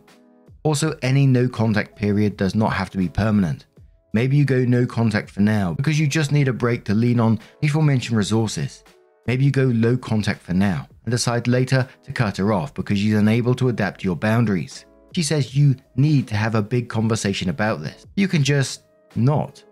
Also, 0.63 0.97
any 1.01 1.27
no 1.27 1.47
contact 1.47 1.95
period 1.95 2.37
does 2.37 2.55
not 2.55 2.73
have 2.73 2.89
to 2.89 2.97
be 2.97 3.07
permanent. 3.07 3.65
Maybe 4.13 4.35
you 4.35 4.45
go 4.45 4.65
no 4.65 4.85
contact 4.85 5.29
for 5.29 5.41
now 5.41 5.73
because 5.73 5.99
you 5.99 6.07
just 6.07 6.31
need 6.31 6.47
a 6.47 6.53
break 6.53 6.85
to 6.85 6.95
lean 6.95 7.19
on 7.19 7.39
aforementioned 7.61 8.17
resources. 8.17 8.83
Maybe 9.27 9.45
you 9.45 9.51
go 9.51 9.65
low 9.65 9.95
contact 9.95 10.41
for 10.41 10.55
now 10.55 10.87
and 11.05 11.11
decide 11.11 11.47
later 11.47 11.87
to 12.03 12.11
cut 12.11 12.37
her 12.37 12.51
off 12.51 12.73
because 12.73 12.97
she's 12.97 13.13
unable 13.13 13.53
to 13.55 13.69
adapt 13.69 14.01
to 14.01 14.05
your 14.05 14.15
boundaries. 14.15 14.86
She 15.13 15.23
says 15.23 15.55
you 15.55 15.75
need 15.95 16.27
to 16.27 16.35
have 16.35 16.55
a 16.55 16.61
big 16.61 16.89
conversation 16.89 17.49
about 17.49 17.81
this. 17.81 18.05
You 18.15 18.27
can 18.27 18.43
just 18.43 18.83
not. 19.15 19.63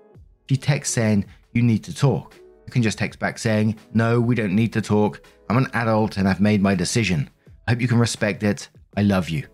She 0.50 0.58
texts 0.58 0.96
saying 0.96 1.26
you 1.54 1.62
need 1.62 1.84
to 1.84 1.96
talk. 1.96 2.36
You 2.66 2.72
can 2.72 2.84
just 2.84 2.98
text 2.98 3.20
back 3.20 3.38
saying, 3.38 3.78
No, 3.94 4.20
we 4.20 4.36
don't 4.36 4.56
need 4.56 4.74
to 4.74 4.82
talk. 4.82 5.22
I'm 5.50 5.58
an 5.58 5.70
adult 5.74 6.18
and 6.18 6.28
I've 6.28 6.42
made 6.42 6.62
my 6.62 6.76
decision. 6.76 7.30
I 7.68 7.72
hope 7.72 7.82
you 7.82 7.88
can 7.88 8.00
respect 8.00 8.44
it. 8.44 8.70
I 8.98 9.02
love 9.02 9.30
you. 9.30 9.48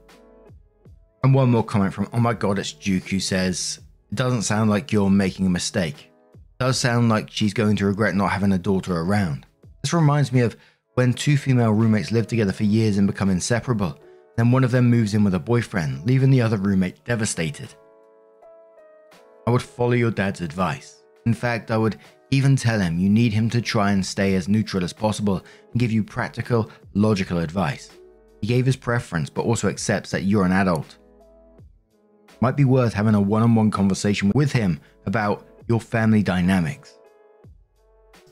And 1.23 1.33
one 1.33 1.51
more 1.51 1.63
comment 1.63 1.93
from 1.93 2.09
Oh 2.13 2.19
my 2.19 2.33
god, 2.33 2.59
it's 2.59 2.73
Duke 2.73 3.09
who 3.09 3.19
says, 3.19 3.79
It 4.11 4.15
doesn't 4.15 4.43
sound 4.43 4.69
like 4.69 4.91
you're 4.91 5.09
making 5.09 5.45
a 5.45 5.49
mistake. 5.49 6.11
It 6.33 6.39
does 6.59 6.79
sound 6.79 7.09
like 7.09 7.29
she's 7.29 7.53
going 7.53 7.75
to 7.77 7.85
regret 7.85 8.15
not 8.15 8.31
having 8.31 8.53
a 8.53 8.57
daughter 8.57 8.95
around. 8.95 9.45
This 9.81 9.93
reminds 9.93 10.31
me 10.31 10.41
of 10.41 10.55
when 10.95 11.13
two 11.13 11.37
female 11.37 11.71
roommates 11.71 12.11
live 12.11 12.27
together 12.27 12.51
for 12.51 12.63
years 12.63 12.97
and 12.97 13.07
become 13.07 13.29
inseparable. 13.29 13.97
Then 14.41 14.49
one 14.49 14.63
of 14.63 14.71
them 14.71 14.89
moves 14.89 15.13
in 15.13 15.23
with 15.23 15.35
a 15.35 15.39
boyfriend, 15.39 16.03
leaving 16.07 16.31
the 16.31 16.41
other 16.41 16.57
roommate 16.57 17.05
devastated. 17.05 17.75
I 19.45 19.51
would 19.51 19.61
follow 19.61 19.91
your 19.91 20.09
dad's 20.09 20.41
advice. 20.41 21.03
In 21.27 21.35
fact, 21.35 21.69
I 21.69 21.77
would 21.77 21.97
even 22.31 22.55
tell 22.55 22.79
him 22.79 22.97
you 22.97 23.07
need 23.07 23.33
him 23.33 23.51
to 23.51 23.61
try 23.61 23.91
and 23.91 24.03
stay 24.03 24.33
as 24.33 24.47
neutral 24.47 24.83
as 24.83 24.93
possible 24.93 25.45
and 25.71 25.79
give 25.79 25.91
you 25.91 26.03
practical, 26.03 26.71
logical 26.95 27.37
advice. 27.37 27.91
He 28.41 28.47
gave 28.47 28.65
his 28.65 28.75
preference, 28.75 29.29
but 29.29 29.45
also 29.45 29.69
accepts 29.69 30.09
that 30.09 30.23
you're 30.23 30.45
an 30.45 30.53
adult 30.53 30.97
might 32.39 32.57
be 32.57 32.65
worth 32.65 32.95
having 32.95 33.13
a 33.13 33.21
one 33.21 33.43
on 33.43 33.53
one 33.53 33.69
conversation 33.69 34.31
with 34.33 34.51
him 34.51 34.81
about 35.05 35.45
your 35.67 35.79
family 35.79 36.23
dynamics. 36.23 36.97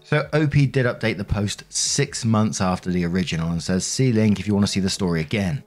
So, 0.02 0.28
OP 0.34 0.54
did 0.54 0.88
update 0.88 1.18
the 1.18 1.24
post 1.24 1.66
six 1.70 2.26
months 2.26 2.62
after 2.62 2.90
the 2.90 3.06
original 3.06 3.52
and 3.52 3.62
says, 3.62 3.86
See 3.86 4.12
link 4.12 4.40
if 4.40 4.48
you 4.48 4.56
want 4.56 4.66
to 4.66 4.72
see 4.72 4.80
the 4.80 4.90
story 4.90 5.22
again. 5.22 5.64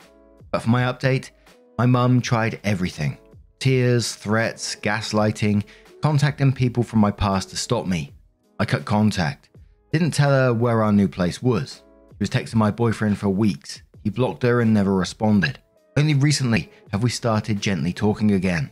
But 0.53 0.63
for 0.63 0.71
my 0.71 0.83
update, 0.83 1.31
my 1.79 1.87
mum 1.87 2.21
tried 2.21 2.61
everything 2.63 3.19
tears, 3.59 4.15
threats, 4.17 4.75
gaslighting, 4.77 5.63
contacting 6.03 6.53
people 6.53 6.83
from 6.83 6.99
my 6.99 7.13
past 7.13 7.51
to 7.51 7.57
stop 7.57 7.87
me. 7.87 8.13
I 8.59 8.65
cut 8.65 8.85
contact. 8.85 9.51
Didn't 9.93 10.11
tell 10.11 10.31
her 10.31 10.53
where 10.53 10.83
our 10.83 10.93
new 10.93 11.07
place 11.07 11.41
was. 11.43 11.83
She 12.11 12.17
was 12.19 12.31
texting 12.31 12.57
my 12.57 12.73
boyfriend 12.73 13.19
for 13.19 13.29
weeks. 13.29 13.83
He 14.03 14.11
blocked 14.11 14.43
her 14.43 14.61
and 14.61 14.75
never 14.75 14.95
responded. 14.95 15.61
Only 15.97 16.15
recently 16.15 16.71
have 16.91 17.05
we 17.05 17.11
started 17.11 17.61
gently 17.61 17.93
talking 17.93 18.33
again. 18.33 18.71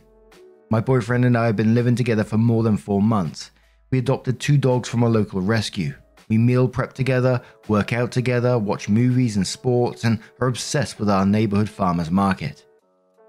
My 0.69 0.81
boyfriend 0.81 1.23
and 1.23 1.37
I 1.37 1.45
have 1.45 1.55
been 1.55 1.73
living 1.73 1.95
together 1.95 2.23
for 2.23 2.37
more 2.37 2.63
than 2.63 2.75
four 2.75 3.01
months. 3.01 3.51
We 3.91 3.99
adopted 3.99 4.39
two 4.39 4.57
dogs 4.57 4.89
from 4.89 5.03
a 5.03 5.09
local 5.09 5.39
rescue. 5.41 5.93
We 6.29 6.37
meal 6.37 6.67
prep 6.67 6.93
together, 6.93 7.41
work 7.67 7.93
out 7.93 8.11
together, 8.11 8.57
watch 8.57 8.89
movies 8.89 9.35
and 9.37 9.45
sports, 9.45 10.03
and 10.03 10.19
are 10.39 10.47
obsessed 10.47 10.99
with 10.99 11.09
our 11.09 11.25
neighborhood 11.25 11.69
farmers 11.69 12.11
market. 12.11 12.65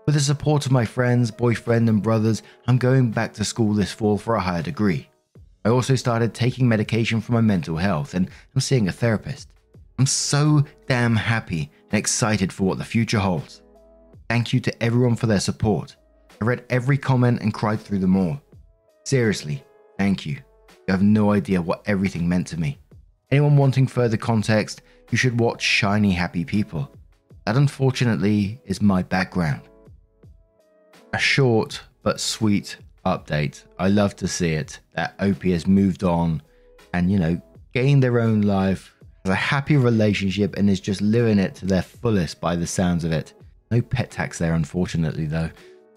With 0.06 0.16
the 0.16 0.20
support 0.20 0.66
of 0.66 0.72
my 0.72 0.84
friends, 0.84 1.30
boyfriend, 1.30 1.88
and 1.88 2.02
brothers, 2.02 2.42
I'm 2.66 2.78
going 2.78 3.10
back 3.12 3.32
to 3.34 3.44
school 3.44 3.72
this 3.72 3.92
fall 3.92 4.18
for 4.18 4.34
a 4.34 4.40
higher 4.40 4.62
degree. 4.62 5.08
I 5.64 5.68
also 5.68 5.94
started 5.94 6.34
taking 6.34 6.68
medication 6.68 7.20
for 7.20 7.32
my 7.32 7.40
mental 7.40 7.76
health 7.76 8.14
and 8.14 8.28
I'm 8.54 8.60
seeing 8.60 8.88
a 8.88 8.92
therapist. 8.92 9.48
I'm 9.98 10.06
so 10.06 10.64
damn 10.88 11.14
happy 11.14 11.70
and 11.90 11.98
excited 11.98 12.52
for 12.52 12.64
what 12.64 12.78
the 12.78 12.84
future 12.84 13.20
holds. 13.20 13.62
Thank 14.28 14.52
you 14.52 14.58
to 14.60 14.82
everyone 14.82 15.14
for 15.14 15.26
their 15.26 15.38
support. 15.38 15.94
I 16.40 16.44
read 16.44 16.64
every 16.68 16.98
comment 16.98 17.42
and 17.42 17.54
cried 17.54 17.80
through 17.80 18.00
them 18.00 18.16
all. 18.16 18.40
Seriously, 19.04 19.62
thank 19.98 20.26
you. 20.26 20.38
You 20.88 20.92
have 20.92 21.02
no 21.02 21.30
idea 21.30 21.62
what 21.62 21.82
everything 21.86 22.28
meant 22.28 22.48
to 22.48 22.58
me. 22.58 22.78
Anyone 23.32 23.56
wanting 23.56 23.86
further 23.86 24.18
context, 24.18 24.82
you 25.10 25.16
should 25.16 25.40
watch 25.40 25.62
Shiny 25.62 26.12
Happy 26.12 26.44
People. 26.44 26.94
That 27.46 27.56
unfortunately 27.56 28.60
is 28.66 28.82
my 28.82 29.02
background. 29.02 29.62
A 31.14 31.18
short 31.18 31.80
but 32.02 32.20
sweet 32.20 32.76
update. 33.06 33.64
I 33.78 33.88
love 33.88 34.14
to 34.16 34.28
see 34.28 34.52
it 34.52 34.80
that 34.92 35.14
OP 35.18 35.44
has 35.44 35.66
moved 35.66 36.04
on 36.04 36.42
and, 36.92 37.10
you 37.10 37.18
know, 37.18 37.40
gained 37.72 38.02
their 38.02 38.20
own 38.20 38.42
life, 38.42 38.94
has 39.24 39.32
a 39.32 39.34
happy 39.34 39.78
relationship, 39.78 40.58
and 40.58 40.68
is 40.68 40.78
just 40.78 41.00
living 41.00 41.38
it 41.38 41.54
to 41.54 41.66
their 41.66 41.80
fullest 41.80 42.38
by 42.38 42.54
the 42.54 42.66
sounds 42.66 43.02
of 43.02 43.12
it. 43.12 43.32
No 43.70 43.80
pet 43.80 44.10
tax 44.10 44.38
there, 44.40 44.52
unfortunately, 44.52 45.24
though. 45.24 45.48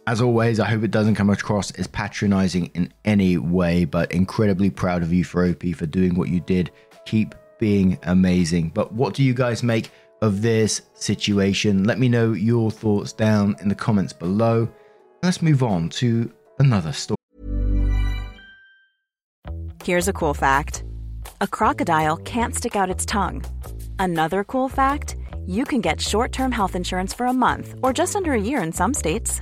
As 0.07 0.21
always, 0.21 0.59
I 0.59 0.67
hope 0.69 0.83
it 0.83 0.91
doesn't 0.91 1.15
come 1.15 1.31
across 1.31 1.71
as 1.71 1.87
patronizing 1.87 2.67
in 2.75 2.93
any 3.05 3.37
way, 3.37 3.85
but 3.85 4.11
incredibly 4.11 4.69
proud 4.69 5.01
of 5.01 5.11
you 5.11 5.23
for 5.23 5.43
OP 5.43 5.63
for 5.75 5.87
doing 5.87 6.13
what 6.13 6.29
you 6.29 6.39
did. 6.39 6.69
Keep 7.05 7.35
being 7.59 7.97
amazing. 8.03 8.69
But 8.73 8.93
what 8.93 9.13
do 9.13 9.23
you 9.23 9.33
guys 9.33 9.63
make 9.63 9.91
of 10.21 10.41
this 10.41 10.81
situation? 10.93 11.83
Let 11.83 11.99
me 11.99 12.09
know 12.09 12.33
your 12.33 12.71
thoughts 12.71 13.13
down 13.13 13.55
in 13.61 13.69
the 13.69 13.75
comments 13.75 14.13
below. 14.13 14.69
Let's 15.23 15.41
move 15.41 15.63
on 15.63 15.89
to 15.89 16.31
another 16.59 16.91
story. 16.91 17.15
Here's 19.83 20.07
a 20.07 20.13
cool 20.13 20.33
fact 20.33 20.83
a 21.41 21.47
crocodile 21.47 22.17
can't 22.17 22.55
stick 22.55 22.75
out 22.75 22.89
its 22.89 23.05
tongue. 23.05 23.43
Another 23.99 24.43
cool 24.43 24.69
fact 24.69 25.15
you 25.45 25.63
can 25.63 25.81
get 25.81 26.01
short 26.01 26.31
term 26.31 26.51
health 26.51 26.75
insurance 26.75 27.13
for 27.13 27.27
a 27.27 27.33
month 27.33 27.75
or 27.83 27.93
just 27.93 28.15
under 28.15 28.33
a 28.33 28.41
year 28.41 28.61
in 28.63 28.71
some 28.71 28.93
states. 28.93 29.41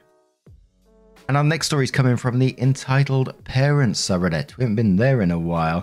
And 1.31 1.37
our 1.37 1.45
next 1.45 1.67
story 1.67 1.85
is 1.85 1.91
coming 1.91 2.17
from 2.17 2.39
the 2.39 2.53
entitled 2.61 3.41
Parents 3.45 4.05
subreddit. 4.05 4.57
We 4.57 4.63
haven't 4.65 4.75
been 4.75 4.97
there 4.97 5.21
in 5.21 5.31
a 5.31 5.39
while. 5.39 5.77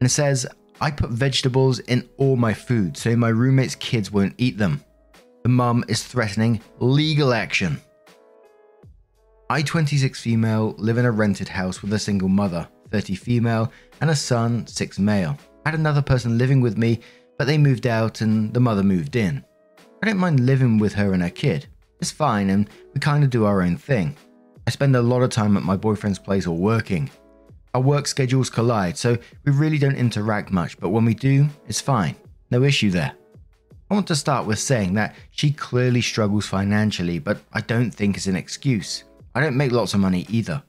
And 0.00 0.06
it 0.06 0.08
says, 0.08 0.46
I 0.80 0.90
put 0.90 1.10
vegetables 1.10 1.78
in 1.80 2.08
all 2.16 2.36
my 2.36 2.54
food 2.54 2.96
so 2.96 3.14
my 3.14 3.28
roommate's 3.28 3.74
kids 3.74 4.10
won't 4.10 4.32
eat 4.38 4.56
them. 4.56 4.82
The 5.42 5.50
mum 5.50 5.84
is 5.88 6.02
threatening 6.02 6.58
legal 6.78 7.34
action. 7.34 7.82
I, 9.50 9.60
26 9.60 10.18
female, 10.22 10.74
live 10.78 10.96
in 10.96 11.04
a 11.04 11.10
rented 11.10 11.48
house 11.48 11.82
with 11.82 11.92
a 11.92 11.98
single 11.98 12.30
mother, 12.30 12.66
30 12.88 13.14
female, 13.14 13.70
and 14.00 14.08
a 14.08 14.16
son, 14.16 14.66
6 14.66 14.98
male. 14.98 15.36
I 15.66 15.68
had 15.68 15.78
another 15.78 16.00
person 16.00 16.38
living 16.38 16.62
with 16.62 16.78
me, 16.78 17.00
but 17.36 17.46
they 17.46 17.58
moved 17.58 17.86
out 17.86 18.22
and 18.22 18.54
the 18.54 18.60
mother 18.60 18.82
moved 18.82 19.16
in. 19.16 19.44
I 20.02 20.06
don't 20.06 20.16
mind 20.16 20.40
living 20.40 20.78
with 20.78 20.94
her 20.94 21.12
and 21.12 21.22
her 21.22 21.28
kid. 21.28 21.66
It's 22.00 22.10
fine 22.10 22.48
and 22.48 22.70
we 22.94 23.00
kind 23.00 23.22
of 23.22 23.28
do 23.28 23.44
our 23.44 23.60
own 23.60 23.76
thing. 23.76 24.16
I 24.66 24.70
spend 24.70 24.96
a 24.96 25.02
lot 25.02 25.22
of 25.22 25.30
time 25.30 25.56
at 25.56 25.62
my 25.62 25.76
boyfriend's 25.76 26.18
place 26.18 26.46
or 26.46 26.56
working. 26.56 27.10
Our 27.74 27.80
work 27.80 28.06
schedules 28.06 28.48
collide, 28.48 28.96
so 28.96 29.18
we 29.44 29.52
really 29.52 29.78
don't 29.78 29.96
interact 29.96 30.50
much, 30.50 30.78
but 30.78 30.90
when 30.90 31.04
we 31.04 31.14
do, 31.14 31.48
it's 31.66 31.80
fine. 31.80 32.16
No 32.50 32.62
issue 32.62 32.90
there. 32.90 33.12
I 33.90 33.94
want 33.94 34.06
to 34.06 34.16
start 34.16 34.46
with 34.46 34.58
saying 34.58 34.94
that 34.94 35.14
she 35.32 35.50
clearly 35.50 36.00
struggles 36.00 36.46
financially, 36.46 37.18
but 37.18 37.38
I 37.52 37.60
don't 37.60 37.90
think 37.90 38.16
it's 38.16 38.26
an 38.26 38.36
excuse. 38.36 39.04
I 39.34 39.40
don't 39.40 39.56
make 39.56 39.72
lots 39.72 39.92
of 39.92 40.00
money 40.00 40.24
either. 40.30 40.62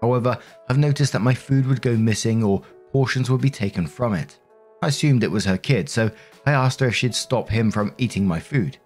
However, 0.00 0.38
I've 0.68 0.78
noticed 0.78 1.12
that 1.12 1.22
my 1.22 1.34
food 1.34 1.66
would 1.66 1.82
go 1.82 1.96
missing 1.96 2.42
or 2.42 2.62
portions 2.92 3.30
would 3.30 3.40
be 3.40 3.50
taken 3.50 3.86
from 3.86 4.14
it. 4.14 4.38
I 4.82 4.88
assumed 4.88 5.22
it 5.22 5.30
was 5.30 5.44
her 5.44 5.58
kid, 5.58 5.88
so 5.88 6.10
I 6.46 6.52
asked 6.52 6.80
her 6.80 6.88
if 6.88 6.96
she'd 6.96 7.14
stop 7.14 7.48
him 7.48 7.70
from 7.70 7.94
eating 7.98 8.26
my 8.26 8.40
food. 8.40 8.78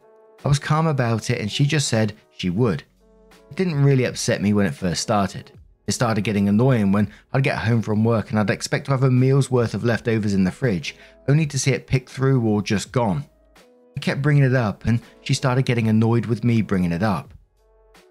I 0.44 0.48
was 0.48 0.58
calm 0.58 0.86
about 0.86 1.30
it 1.30 1.40
and 1.40 1.50
she 1.50 1.64
just 1.64 1.88
said 1.88 2.14
she 2.36 2.50
would. 2.50 2.82
It 3.52 3.56
didn't 3.56 3.84
really 3.84 4.04
upset 4.04 4.40
me 4.40 4.54
when 4.54 4.64
it 4.64 4.74
first 4.74 5.02
started. 5.02 5.52
It 5.86 5.92
started 5.92 6.24
getting 6.24 6.48
annoying 6.48 6.90
when 6.90 7.10
I'd 7.34 7.42
get 7.42 7.58
home 7.58 7.82
from 7.82 8.02
work 8.02 8.30
and 8.30 8.38
I'd 8.38 8.48
expect 8.48 8.86
to 8.86 8.92
have 8.92 9.02
a 9.02 9.10
meal's 9.10 9.50
worth 9.50 9.74
of 9.74 9.84
leftovers 9.84 10.32
in 10.32 10.44
the 10.44 10.50
fridge, 10.50 10.96
only 11.28 11.44
to 11.44 11.58
see 11.58 11.72
it 11.72 11.86
picked 11.86 12.08
through 12.08 12.40
or 12.40 12.62
just 12.62 12.92
gone. 12.92 13.26
I 13.94 14.00
kept 14.00 14.22
bringing 14.22 14.44
it 14.44 14.54
up 14.54 14.86
and 14.86 15.00
she 15.20 15.34
started 15.34 15.66
getting 15.66 15.86
annoyed 15.86 16.24
with 16.24 16.44
me 16.44 16.62
bringing 16.62 16.92
it 16.92 17.02
up. 17.02 17.34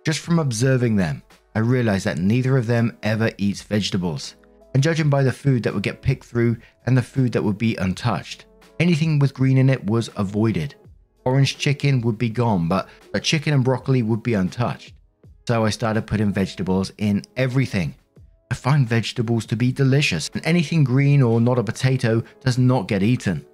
Just 0.05 0.19
from 0.19 0.37
observing 0.37 0.97
them, 0.97 1.23
I 1.55 1.59
realized 1.61 2.05
that 2.05 2.19
neither 2.19 2.55
of 2.55 2.67
them 2.67 2.95
ever 3.01 3.31
eats 3.39 3.63
vegetables. 3.63 4.35
And 4.75 4.83
judging 4.83 5.09
by 5.09 5.23
the 5.23 5.31
food 5.31 5.63
that 5.63 5.73
would 5.73 5.81
get 5.81 6.03
picked 6.03 6.25
through 6.25 6.57
and 6.85 6.95
the 6.95 7.01
food 7.01 7.31
that 7.31 7.43
would 7.43 7.57
be 7.57 7.75
untouched, 7.77 8.45
anything 8.79 9.17
with 9.17 9.33
green 9.33 9.57
in 9.57 9.71
it 9.71 9.83
was 9.87 10.11
avoided. 10.15 10.75
Orange 11.25 11.57
chicken 11.57 12.01
would 12.01 12.19
be 12.19 12.29
gone, 12.29 12.67
but 12.67 12.87
the 13.11 13.19
chicken 13.19 13.55
and 13.55 13.63
broccoli 13.63 14.03
would 14.03 14.21
be 14.21 14.35
untouched. 14.35 14.93
So 15.51 15.65
I 15.65 15.69
started 15.69 16.07
putting 16.07 16.31
vegetables 16.31 16.93
in 16.97 17.23
everything. 17.35 17.93
I 18.49 18.53
find 18.53 18.87
vegetables 18.87 19.45
to 19.47 19.57
be 19.57 19.73
delicious, 19.73 20.29
and 20.33 20.41
anything 20.45 20.85
green 20.85 21.21
or 21.21 21.41
not 21.41 21.59
a 21.59 21.63
potato 21.65 22.23
does 22.39 22.57
not 22.57 22.87
get 22.87 23.03
eaten. 23.03 23.45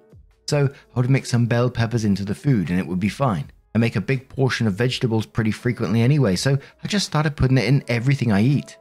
So 0.46 0.68
I 0.68 1.00
would 1.00 1.10
mix 1.10 1.28
some 1.28 1.46
bell 1.46 1.68
peppers 1.68 2.04
into 2.04 2.24
the 2.24 2.36
food 2.36 2.70
and 2.70 2.78
it 2.78 2.86
would 2.86 3.00
be 3.00 3.08
fine. 3.08 3.50
I 3.74 3.78
make 3.78 3.96
a 3.96 4.00
big 4.00 4.28
portion 4.28 4.68
of 4.68 4.74
vegetables 4.74 5.26
pretty 5.26 5.50
frequently 5.50 6.00
anyway, 6.00 6.36
so 6.36 6.56
I 6.84 6.86
just 6.86 7.06
started 7.06 7.34
putting 7.34 7.58
it 7.58 7.64
in 7.64 7.82
everything 7.88 8.30
I 8.30 8.42
eat. 8.42 8.78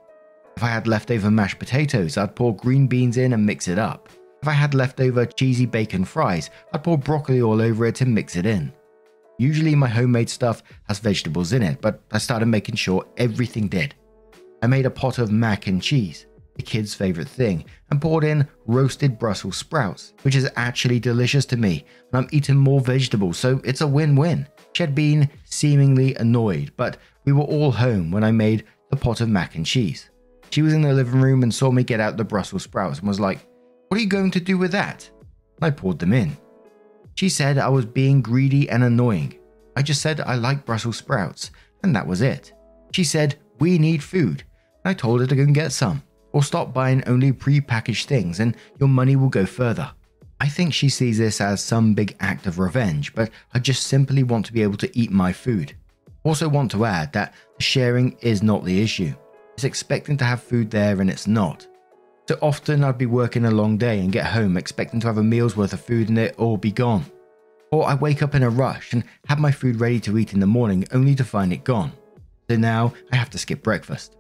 If 0.56 0.62
I 0.62 0.68
had 0.68 0.86
leftover 0.86 1.32
mashed 1.32 1.58
potatoes, 1.58 2.18
I'd 2.18 2.36
pour 2.36 2.56
green 2.56 2.86
beans 2.86 3.18
in 3.18 3.34
and 3.34 3.44
mix 3.44 3.68
it 3.68 3.80
up. 3.80 4.10
If 4.44 4.48
I 4.48 4.52
had 4.52 4.76
leftover 4.76 5.26
cheesy 5.26 5.66
bacon 5.66 6.06
fries, 6.06 6.52
I'd 6.72 6.84
pour 6.84 7.00
broccoli 7.00 7.42
all 7.42 7.64
over 7.64 7.88
it 7.88 8.00
and 8.02 8.14
mix 8.14 8.36
it 8.36 8.46
in. 8.46 8.72
Usually 9.40 9.76
my 9.76 9.88
homemade 9.88 10.30
stuff 10.30 10.64
has 10.88 11.00
vegetables 11.00 11.54
in 11.54 11.62
it, 11.62 11.80
but 11.80 12.02
I 12.12 12.18
started 12.18 12.48
making 12.48 12.76
sure 12.76 13.06
everything 13.18 13.68
did. 13.68 13.94
I 14.64 14.68
made 14.68 14.88
a 14.88 14.92
pot 14.92 15.20
of 15.20 15.32
mac 15.32 15.68
and 15.68 15.82
cheese, 15.82 16.26
the 16.56 16.64
kids' 16.64 16.96
favorite 16.96 17.28
thing, 17.28 17.66
and 17.92 18.02
poured 18.02 18.24
in 18.24 18.48
roasted 18.66 19.20
Brussels 19.20 19.58
sprouts, 19.58 20.14
which 20.24 20.36
is 20.36 20.50
actually 20.56 21.00
delicious 21.00 21.46
to 21.48 21.58
me, 21.58 21.86
and 22.12 22.18
I'm 22.18 22.30
eating 22.32 22.58
more 22.58 22.82
vegetables, 22.82 23.38
so 23.38 23.62
it's 23.64 23.82
a 23.82 23.88
win 23.88 24.16
win. 24.16 24.48
She 24.74 24.82
had 24.82 24.96
been 24.96 25.30
seemingly 25.46 26.16
annoyed, 26.16 26.72
but 26.76 26.98
we 27.26 27.32
were 27.32 27.44
all 27.44 27.72
home 27.72 28.10
when 28.10 28.24
I 28.24 28.32
made 28.32 28.66
the 28.90 28.98
pot 28.98 29.22
of 29.22 29.30
mac 29.30 29.56
and 29.56 29.66
cheese. 29.66 30.10
She 30.50 30.64
was 30.64 30.74
in 30.74 30.82
the 30.82 30.94
living 30.94 31.22
room 31.22 31.44
and 31.44 31.54
saw 31.54 31.70
me 31.70 31.84
get 31.84 32.00
out 32.00 32.18
the 32.18 32.24
Brussels 32.24 32.64
sprouts 32.64 33.00
and 33.00 33.08
was 33.08 33.20
like, 33.20 33.46
What 33.90 34.00
are 34.00 34.02
you 34.02 34.10
going 34.10 34.32
to 34.32 34.40
do 34.40 34.58
with 34.58 34.72
that? 34.72 35.08
And 35.58 35.66
I 35.66 35.70
poured 35.70 36.00
them 36.00 36.14
in. 36.14 36.36
She 37.18 37.30
said 37.30 37.58
I 37.58 37.70
was 37.70 37.86
being 37.86 38.22
greedy 38.22 38.70
and 38.70 38.84
annoying. 38.84 39.34
I 39.76 39.82
just 39.82 40.04
said 40.04 40.22
I 40.22 40.36
like 40.36 40.66
Brussels 40.66 40.98
sprouts, 40.98 41.50
and 41.82 41.96
that 41.96 42.06
was 42.06 42.22
it. 42.22 42.54
She 42.92 43.04
said, 43.04 43.40
We 43.60 43.80
need 43.80 44.04
food, 44.04 44.44
I 44.86 44.94
told 44.94 45.22
her 45.22 45.28
to 45.28 45.36
go 45.36 45.42
and 45.42 45.56
get 45.56 45.72
some, 45.72 46.04
or 46.32 46.44
stop 46.44 46.76
buying 46.76 47.04
only 47.08 47.32
pre-packaged 47.32 48.08
things 48.08 48.40
and 48.40 48.56
your 48.80 48.88
money 48.88 49.16
will 49.16 49.30
go 49.30 49.48
further. 49.48 49.92
I 50.40 50.48
think 50.48 50.74
she 50.74 50.90
sees 50.90 51.18
this 51.18 51.42
as 51.42 51.64
some 51.64 51.96
big 51.96 52.16
act 52.20 52.46
of 52.46 52.60
revenge, 52.60 53.16
but 53.16 53.32
I 53.52 53.60
just 53.60 53.88
simply 53.88 54.22
want 54.22 54.46
to 54.46 54.54
be 54.54 54.62
able 54.62 54.78
to 54.78 54.98
eat 54.98 55.10
my 55.10 55.34
food. 55.34 55.76
Also, 56.24 56.48
want 56.48 56.70
to 56.72 56.86
add 56.86 57.14
that 57.14 57.34
sharing 57.58 58.16
is 58.22 58.44
not 58.44 58.64
the 58.64 58.80
issue. 58.82 59.14
It's 59.56 59.64
expecting 59.64 60.18
to 60.18 60.26
have 60.26 60.44
food 60.44 60.70
there 60.70 61.02
and 61.02 61.10
it's 61.10 61.26
not. 61.26 61.66
So 62.28 62.38
often 62.42 62.84
I'd 62.84 62.98
be 62.98 63.06
working 63.06 63.46
a 63.46 63.52
long 63.52 63.78
day 63.78 64.00
and 64.00 64.12
get 64.12 64.26
home 64.26 64.58
expecting 64.58 65.00
to 65.00 65.08
have 65.08 65.18
a 65.18 65.24
meal's 65.24 65.56
worth 65.56 65.72
of 65.72 65.80
food 65.80 66.10
and 66.10 66.18
it 66.18 66.36
all 66.38 66.58
be 66.58 66.74
gone. 66.74 67.06
Or 67.72 67.88
I 67.88 67.96
wake 67.96 68.22
up 68.22 68.36
in 68.36 68.44
a 68.44 68.50
rush 68.50 68.92
and 68.92 69.06
have 69.28 69.40
my 69.40 69.52
food 69.52 69.80
ready 69.80 70.02
to 70.02 70.18
eat 70.18 70.34
in 70.34 70.42
the 70.42 70.46
morning 70.46 70.86
only 70.92 71.16
to 71.16 71.24
find 71.24 71.54
it 71.54 71.64
gone. 71.64 71.94
So 72.50 72.58
now 72.58 72.94
I 73.14 73.16
have 73.16 73.30
to 73.30 73.38
skip 73.38 73.64
breakfast. 73.64 74.18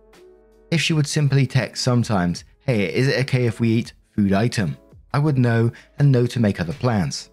If 0.71 0.81
she 0.81 0.93
would 0.93 1.07
simply 1.07 1.45
text 1.45 1.83
sometimes, 1.83 2.45
hey, 2.59 2.93
is 2.93 3.09
it 3.09 3.19
okay 3.21 3.45
if 3.45 3.59
we 3.59 3.69
eat 3.69 3.93
food 4.15 4.31
item? 4.31 4.77
I 5.13 5.19
would 5.19 5.37
know 5.37 5.71
and 5.99 6.09
know 6.09 6.27
to 6.27 6.39
make 6.39 6.61
other 6.61 6.73
plans. 6.73 7.29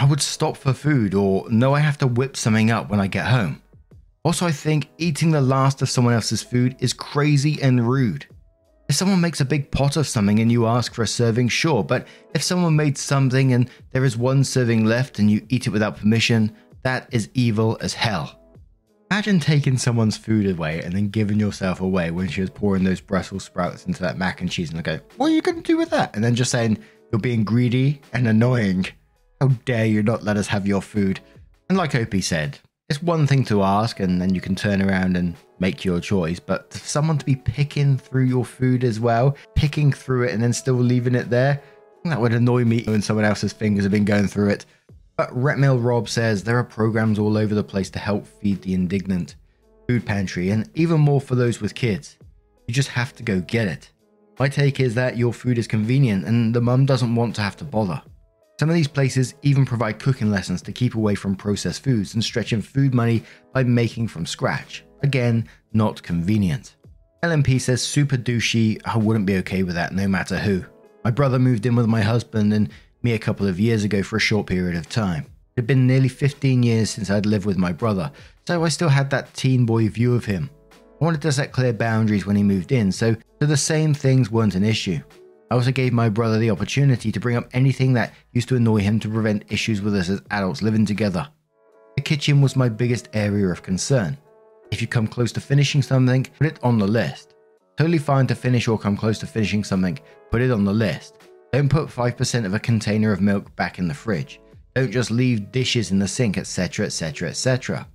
I 0.00 0.04
would 0.04 0.20
stop 0.20 0.56
for 0.56 0.72
food 0.72 1.14
or 1.14 1.48
know 1.48 1.74
I 1.74 1.80
have 1.80 1.98
to 1.98 2.06
whip 2.08 2.36
something 2.36 2.72
up 2.72 2.90
when 2.90 3.00
I 3.00 3.06
get 3.06 3.26
home. 3.26 3.62
Also, 4.24 4.46
I 4.46 4.52
think 4.52 4.88
eating 4.98 5.30
the 5.30 5.40
last 5.40 5.80
of 5.80 5.88
someone 5.88 6.14
else's 6.14 6.42
food 6.42 6.74
is 6.80 6.92
crazy 6.92 7.62
and 7.62 7.88
rude. 7.88 8.26
If 8.88 8.96
someone 8.96 9.20
makes 9.20 9.42
a 9.42 9.44
big 9.44 9.70
pot 9.70 9.98
of 9.98 10.08
something 10.08 10.38
and 10.40 10.50
you 10.50 10.66
ask 10.66 10.94
for 10.94 11.02
a 11.02 11.06
serving, 11.06 11.48
sure, 11.48 11.84
but 11.84 12.06
if 12.34 12.42
someone 12.42 12.74
made 12.74 12.96
something 12.96 13.52
and 13.52 13.68
there 13.90 14.04
is 14.04 14.16
one 14.16 14.42
serving 14.44 14.86
left 14.86 15.18
and 15.18 15.30
you 15.30 15.44
eat 15.50 15.66
it 15.66 15.70
without 15.70 15.98
permission, 15.98 16.56
that 16.84 17.06
is 17.12 17.28
evil 17.34 17.76
as 17.82 17.92
hell. 17.92 18.40
Imagine 19.10 19.40
taking 19.40 19.76
someone's 19.76 20.16
food 20.16 20.48
away 20.48 20.80
and 20.80 20.94
then 20.94 21.08
giving 21.08 21.38
yourself 21.38 21.82
away 21.82 22.10
when 22.10 22.28
she 22.28 22.40
was 22.40 22.48
pouring 22.48 22.84
those 22.84 23.00
Brussels 23.02 23.44
sprouts 23.44 23.84
into 23.84 24.00
that 24.00 24.16
mac 24.16 24.40
and 24.40 24.50
cheese 24.50 24.72
and 24.72 24.82
go, 24.82 24.98
What 25.16 25.26
are 25.26 25.34
you 25.34 25.42
going 25.42 25.62
to 25.62 25.62
do 25.62 25.76
with 25.76 25.90
that? 25.90 26.14
And 26.14 26.24
then 26.24 26.34
just 26.34 26.50
saying, 26.50 26.78
You're 27.12 27.20
being 27.20 27.44
greedy 27.44 28.00
and 28.14 28.26
annoying. 28.26 28.86
How 29.40 29.48
dare 29.66 29.86
you 29.86 30.02
not 30.02 30.24
let 30.24 30.38
us 30.38 30.46
have 30.46 30.66
your 30.66 30.82
food? 30.82 31.20
And 31.68 31.76
like 31.76 31.94
Opie 31.94 32.22
said, 32.22 32.58
it's 32.88 33.02
one 33.02 33.26
thing 33.26 33.44
to 33.44 33.62
ask 33.62 34.00
and 34.00 34.20
then 34.20 34.34
you 34.34 34.40
can 34.40 34.54
turn 34.54 34.80
around 34.80 35.16
and 35.16 35.36
make 35.58 35.84
your 35.84 36.00
choice, 36.00 36.40
but 36.40 36.72
for 36.72 36.78
someone 36.78 37.18
to 37.18 37.24
be 37.24 37.36
picking 37.36 37.98
through 37.98 38.24
your 38.24 38.44
food 38.44 38.82
as 38.82 38.98
well, 38.98 39.36
picking 39.54 39.92
through 39.92 40.22
it 40.22 40.32
and 40.32 40.42
then 40.42 40.52
still 40.52 40.74
leaving 40.74 41.14
it 41.14 41.28
there, 41.28 41.60
that 42.04 42.20
would 42.20 42.32
annoy 42.32 42.64
me 42.64 42.82
when 42.84 43.02
someone 43.02 43.26
else's 43.26 43.52
fingers 43.52 43.84
have 43.84 43.92
been 43.92 44.06
going 44.06 44.26
through 44.26 44.48
it. 44.48 44.64
But 45.16 45.30
Retmill 45.30 45.84
Rob 45.84 46.08
says 46.08 46.42
there 46.42 46.58
are 46.58 46.64
programs 46.64 47.18
all 47.18 47.36
over 47.36 47.54
the 47.54 47.64
place 47.64 47.90
to 47.90 47.98
help 47.98 48.26
feed 48.26 48.62
the 48.62 48.72
indignant, 48.72 49.34
food 49.86 50.06
pantry, 50.06 50.48
and 50.50 50.70
even 50.74 51.00
more 51.00 51.20
for 51.20 51.34
those 51.34 51.60
with 51.60 51.74
kids. 51.74 52.16
You 52.66 52.72
just 52.72 52.90
have 52.90 53.14
to 53.16 53.22
go 53.22 53.40
get 53.40 53.68
it. 53.68 53.90
My 54.38 54.48
take 54.48 54.80
is 54.80 54.94
that 54.94 55.18
your 55.18 55.34
food 55.34 55.58
is 55.58 55.66
convenient 55.66 56.24
and 56.24 56.54
the 56.54 56.60
mum 56.60 56.86
doesn't 56.86 57.14
want 57.14 57.34
to 57.36 57.42
have 57.42 57.56
to 57.56 57.64
bother. 57.64 58.00
Some 58.58 58.68
of 58.68 58.74
these 58.74 58.88
places 58.88 59.34
even 59.42 59.64
provide 59.64 60.00
cooking 60.00 60.30
lessons 60.32 60.62
to 60.62 60.72
keep 60.72 60.96
away 60.96 61.14
from 61.14 61.36
processed 61.36 61.84
foods 61.84 62.14
and 62.14 62.24
stretching 62.24 62.60
food 62.60 62.92
money 62.92 63.22
by 63.52 63.62
making 63.62 64.08
from 64.08 64.26
scratch. 64.26 64.84
Again, 65.02 65.48
not 65.72 66.02
convenient. 66.02 66.74
LMP 67.22 67.60
says 67.60 67.82
super 67.82 68.16
douchey, 68.16 68.80
I 68.84 68.96
wouldn't 68.98 69.26
be 69.26 69.36
okay 69.36 69.62
with 69.62 69.76
that 69.76 69.92
no 69.92 70.08
matter 70.08 70.36
who. 70.36 70.64
My 71.04 71.12
brother 71.12 71.38
moved 71.38 71.66
in 71.66 71.76
with 71.76 71.86
my 71.86 72.00
husband 72.00 72.52
and 72.52 72.68
me 73.02 73.12
a 73.12 73.18
couple 73.18 73.46
of 73.46 73.60
years 73.60 73.84
ago 73.84 74.02
for 74.02 74.16
a 74.16 74.20
short 74.20 74.48
period 74.48 74.76
of 74.76 74.88
time. 74.88 75.26
It 75.56 75.62
had 75.62 75.66
been 75.68 75.86
nearly 75.86 76.08
15 76.08 76.62
years 76.64 76.90
since 76.90 77.10
I'd 77.10 77.26
lived 77.26 77.46
with 77.46 77.58
my 77.58 77.72
brother, 77.72 78.10
so 78.48 78.64
I 78.64 78.70
still 78.70 78.88
had 78.88 79.10
that 79.10 79.34
teen 79.34 79.66
boy 79.66 79.88
view 79.88 80.16
of 80.16 80.24
him. 80.24 80.50
I 81.00 81.04
wanted 81.04 81.22
to 81.22 81.32
set 81.32 81.52
clear 81.52 81.72
boundaries 81.72 82.26
when 82.26 82.34
he 82.34 82.42
moved 82.42 82.72
in, 82.72 82.90
so, 82.90 83.14
so 83.40 83.46
the 83.46 83.56
same 83.56 83.94
things 83.94 84.32
weren't 84.32 84.56
an 84.56 84.64
issue. 84.64 84.98
I 85.50 85.54
also 85.54 85.72
gave 85.72 85.92
my 85.92 86.08
brother 86.08 86.38
the 86.38 86.50
opportunity 86.50 87.10
to 87.10 87.20
bring 87.20 87.36
up 87.36 87.48
anything 87.52 87.94
that 87.94 88.12
used 88.32 88.48
to 88.50 88.56
annoy 88.56 88.80
him 88.80 89.00
to 89.00 89.08
prevent 89.08 89.50
issues 89.50 89.80
with 89.80 89.94
us 89.94 90.08
as 90.08 90.20
adults 90.30 90.62
living 90.62 90.84
together. 90.84 91.26
The 91.96 92.02
kitchen 92.02 92.40
was 92.40 92.54
my 92.54 92.68
biggest 92.68 93.08
area 93.14 93.48
of 93.48 93.62
concern. 93.62 94.16
If 94.70 94.82
you 94.82 94.86
come 94.86 95.06
close 95.06 95.32
to 95.32 95.40
finishing 95.40 95.82
something, 95.82 96.26
put 96.38 96.46
it 96.46 96.58
on 96.62 96.78
the 96.78 96.86
list. 96.86 97.34
Totally 97.78 97.98
fine 97.98 98.26
to 98.26 98.34
finish 98.34 98.68
or 98.68 98.78
come 98.78 98.96
close 98.96 99.18
to 99.20 99.26
finishing 99.26 99.64
something, 99.64 99.98
put 100.30 100.42
it 100.42 100.50
on 100.50 100.64
the 100.64 100.72
list. 100.72 101.18
Don't 101.52 101.70
put 101.70 101.88
5% 101.88 102.44
of 102.44 102.52
a 102.52 102.58
container 102.58 103.10
of 103.10 103.22
milk 103.22 103.54
back 103.56 103.78
in 103.78 103.88
the 103.88 103.94
fridge. 103.94 104.40
Don't 104.74 104.92
just 104.92 105.10
leave 105.10 105.50
dishes 105.50 105.90
in 105.90 105.98
the 105.98 106.06
sink, 106.06 106.36
etc., 106.36 106.86
etc., 106.86 107.30
etc. 107.30 107.88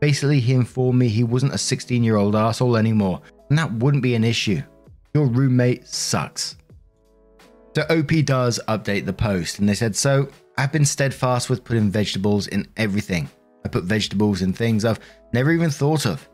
Basically, 0.00 0.40
he 0.40 0.54
informed 0.54 0.98
me 0.98 1.08
he 1.08 1.24
wasn't 1.24 1.54
a 1.54 1.58
16 1.58 2.02
year 2.02 2.16
old 2.16 2.34
asshole 2.34 2.76
anymore, 2.76 3.20
and 3.50 3.58
that 3.58 3.72
wouldn't 3.72 4.02
be 4.02 4.14
an 4.14 4.24
issue. 4.24 4.62
Your 5.12 5.26
roommate 5.26 5.86
sucks. 5.86 6.56
So 7.74 7.82
OP 7.90 8.24
does 8.24 8.60
update 8.68 9.04
the 9.04 9.12
post, 9.12 9.58
and 9.58 9.68
they 9.68 9.74
said, 9.74 9.96
So 9.96 10.28
I've 10.56 10.70
been 10.70 10.84
steadfast 10.84 11.50
with 11.50 11.64
putting 11.64 11.90
vegetables 11.90 12.46
in 12.46 12.68
everything. 12.76 13.28
I 13.64 13.68
put 13.68 13.84
vegetables 13.84 14.42
in 14.42 14.52
things 14.52 14.84
I've 14.84 15.00
never 15.32 15.50
even 15.50 15.70
thought 15.70 16.06
of. 16.06 16.28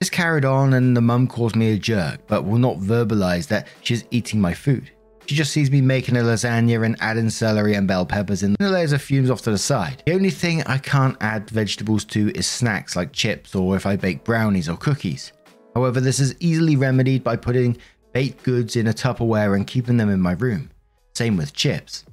This 0.00 0.10
carried 0.10 0.44
on, 0.44 0.74
and 0.74 0.94
the 0.94 1.00
mum 1.00 1.28
calls 1.28 1.54
me 1.54 1.72
a 1.72 1.78
jerk, 1.78 2.26
but 2.26 2.44
will 2.44 2.58
not 2.58 2.76
verbalize 2.76 3.46
that 3.48 3.68
she's 3.82 4.04
eating 4.10 4.38
my 4.40 4.52
food. 4.52 4.90
She 5.26 5.34
just 5.34 5.52
sees 5.52 5.70
me 5.70 5.80
making 5.80 6.16
a 6.16 6.20
lasagna 6.20 6.84
and 6.84 6.96
adding 7.00 7.30
celery 7.30 7.74
and 7.74 7.88
bell 7.88 8.04
peppers 8.04 8.42
in 8.42 8.56
the 8.58 8.68
layers 8.68 8.92
of 8.92 9.00
fumes 9.00 9.30
off 9.30 9.40
to 9.42 9.50
the 9.50 9.58
side. 9.58 10.02
The 10.04 10.14
only 10.14 10.30
thing 10.30 10.62
I 10.64 10.76
can't 10.76 11.16
add 11.22 11.48
vegetables 11.48 12.04
to 12.06 12.30
is 12.32 12.46
snacks 12.46 12.96
like 12.96 13.12
chips 13.12 13.54
or 13.54 13.76
if 13.76 13.86
I 13.86 13.96
bake 13.96 14.24
brownies 14.24 14.68
or 14.68 14.76
cookies. 14.76 15.32
However, 15.74 16.00
this 16.00 16.18
is 16.18 16.34
easily 16.40 16.76
remedied 16.76 17.22
by 17.24 17.36
putting 17.36 17.78
baked 18.12 18.42
goods 18.42 18.76
in 18.76 18.88
a 18.88 18.92
Tupperware 18.92 19.54
and 19.54 19.66
keeping 19.66 19.96
them 19.96 20.10
in 20.10 20.20
my 20.20 20.32
room. 20.32 20.68
Same 21.14 21.36
with 21.36 21.52
chips. 21.52 22.04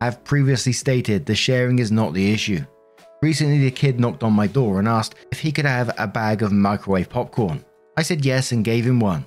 I've 0.00 0.24
previously 0.24 0.72
stated 0.72 1.26
the 1.26 1.34
sharing 1.34 1.78
is 1.78 1.92
not 1.92 2.14
the 2.14 2.32
issue. 2.32 2.64
Recently, 3.22 3.58
the 3.58 3.70
kid 3.70 4.00
knocked 4.00 4.22
on 4.22 4.32
my 4.32 4.46
door 4.46 4.78
and 4.78 4.88
asked 4.88 5.14
if 5.30 5.40
he 5.40 5.52
could 5.52 5.66
have 5.66 5.94
a 5.98 6.06
bag 6.06 6.42
of 6.42 6.52
microwave 6.52 7.10
popcorn. 7.10 7.62
I 7.98 8.02
said 8.02 8.24
yes 8.24 8.52
and 8.52 8.64
gave 8.64 8.86
him 8.86 8.98
one. 8.98 9.26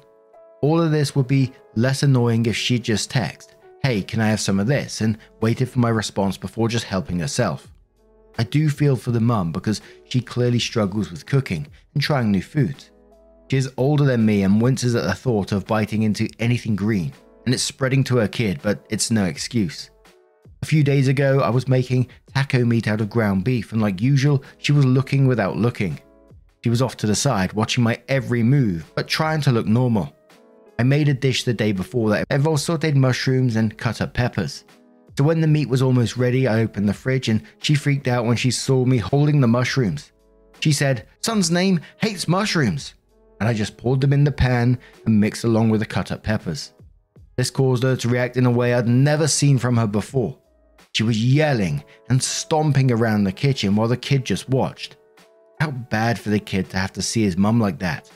All 0.62 0.82
of 0.82 0.91
this 0.91 1.15
would 1.15 1.28
be 1.28 1.52
less 1.76 2.02
annoying 2.02 2.47
if 2.47 2.56
she'd 2.56 2.84
just 2.84 3.12
text, 3.12 3.56
hey, 3.84 4.02
can 4.02 4.19
I 4.19 4.30
have 4.30 4.39
some 4.39 4.60
of 4.60 4.65
this? 4.65 5.02
and 5.02 5.17
waited 5.41 5.69
for 5.69 5.80
my 5.80 5.89
response 5.89 6.38
before 6.38 6.69
just 6.69 6.86
helping 6.86 7.19
herself. 7.19 7.67
I 8.39 8.43
do 8.43 8.69
feel 8.69 8.95
for 8.95 9.12
the 9.12 9.19
mum 9.19 9.52
because 9.52 9.82
she 10.06 10.21
clearly 10.21 10.58
struggles 10.58 11.12
with 11.12 11.28
cooking 11.28 11.67
and 11.93 12.02
trying 12.02 12.32
new 12.32 12.41
foods. 12.41 12.89
She 13.52 13.58
is 13.58 13.71
older 13.78 14.06
than 14.06 14.26
me 14.26 14.41
and 14.41 14.60
winces 14.60 14.95
at 14.95 15.04
the 15.04 15.13
thought 15.13 15.52
of 15.52 15.67
biting 15.67 16.02
into 16.02 16.30
anything 16.39 16.76
green, 16.76 17.13
and 17.46 17.54
it's 17.54 17.64
spreading 17.64 18.04
to 18.06 18.18
her 18.18 18.28
kid, 18.28 18.60
but 18.62 18.86
it's 18.90 19.12
no 19.12 19.26
excuse. 19.26 19.90
A 20.62 20.66
few 20.66 20.84
days 20.84 21.08
ago, 21.08 21.42
I 21.42 21.50
was 21.50 21.68
making 21.68 22.08
taco 22.34 22.64
meat 22.64 22.88
out 22.88 23.02
of 23.02 23.10
ground 23.10 23.44
beef, 23.44 23.74
and 23.74 23.82
like 23.82 24.02
usual, 24.02 24.44
she 24.60 24.72
was 24.72 24.86
looking 24.86 25.28
without 25.28 25.58
looking. 25.58 26.00
She 26.64 26.70
was 26.70 26.82
off 26.82 26.96
to 26.98 27.08
the 27.08 27.16
side, 27.16 27.52
watching 27.54 27.84
my 27.84 28.02
every 28.08 28.44
move, 28.44 28.90
but 28.96 29.08
trying 29.08 29.42
to 29.42 29.52
look 29.52 29.66
normal. 29.66 30.16
I 30.80 30.84
made 30.84 31.10
a 31.10 31.14
dish 31.14 31.44
the 31.44 31.54
day 31.54 31.72
before 31.72 32.10
that 32.10 32.26
involved 32.32 32.62
sauteed 32.62 32.96
mushrooms 32.96 33.58
and 33.58 33.78
cut 33.78 34.02
up 34.02 34.14
peppers. 34.14 34.64
So 35.18 35.24
when 35.24 35.42
the 35.42 35.48
meat 35.48 35.70
was 35.70 35.82
almost 35.82 36.18
ready, 36.18 36.48
I 36.48 36.62
opened 36.62 36.90
the 36.90 36.94
fridge 36.94 37.30
and 37.30 37.44
she 37.60 37.76
freaked 37.76 38.08
out 38.08 38.26
when 38.26 38.38
she 38.38 38.50
saw 38.50 38.84
me 38.84 38.98
holding 38.98 39.42
the 39.42 39.48
mushrooms. 39.48 40.12
She 40.62 40.72
said, 40.72 41.08
Son's 41.22 41.52
name 41.52 41.82
hates 42.02 42.28
mushrooms. 42.28 42.96
And 43.40 43.50
I 43.50 43.54
just 43.54 43.78
poured 43.78 44.02
them 44.02 44.14
in 44.14 44.24
the 44.24 44.32
pan 44.32 44.80
and 45.06 45.20
mixed 45.20 45.44
along 45.44 45.70
with 45.70 45.82
the 45.82 45.86
cut 45.86 46.12
up 46.12 46.24
peppers. 46.24 46.74
This 47.36 47.50
caused 47.50 47.84
her 47.84 47.96
to 47.96 48.10
react 48.10 48.38
in 48.38 48.46
a 48.46 48.52
way 48.52 48.74
I'd 48.74 48.88
never 48.88 49.28
seen 49.28 49.58
from 49.58 49.78
her 49.78 49.88
before. 49.88 50.38
She 50.93 51.04
was 51.04 51.24
yelling 51.24 51.84
and 52.10 52.22
stomping 52.22 52.91
around 52.91 53.24
the 53.24 53.32
kitchen 53.32 53.76
while 53.76 53.88
the 53.88 53.98
kid 53.98 54.26
just 54.26 54.50
watched. 54.50 54.98
How 55.60 55.72
bad 55.72 56.19
for 56.19 56.30
the 56.30 56.39
kid 56.39 56.69
to 56.69 56.78
have 56.78 56.93
to 56.93 57.02
see 57.02 57.24
his 57.24 57.38
mum 57.38 57.60
like 57.60 57.80
that. 57.80 58.12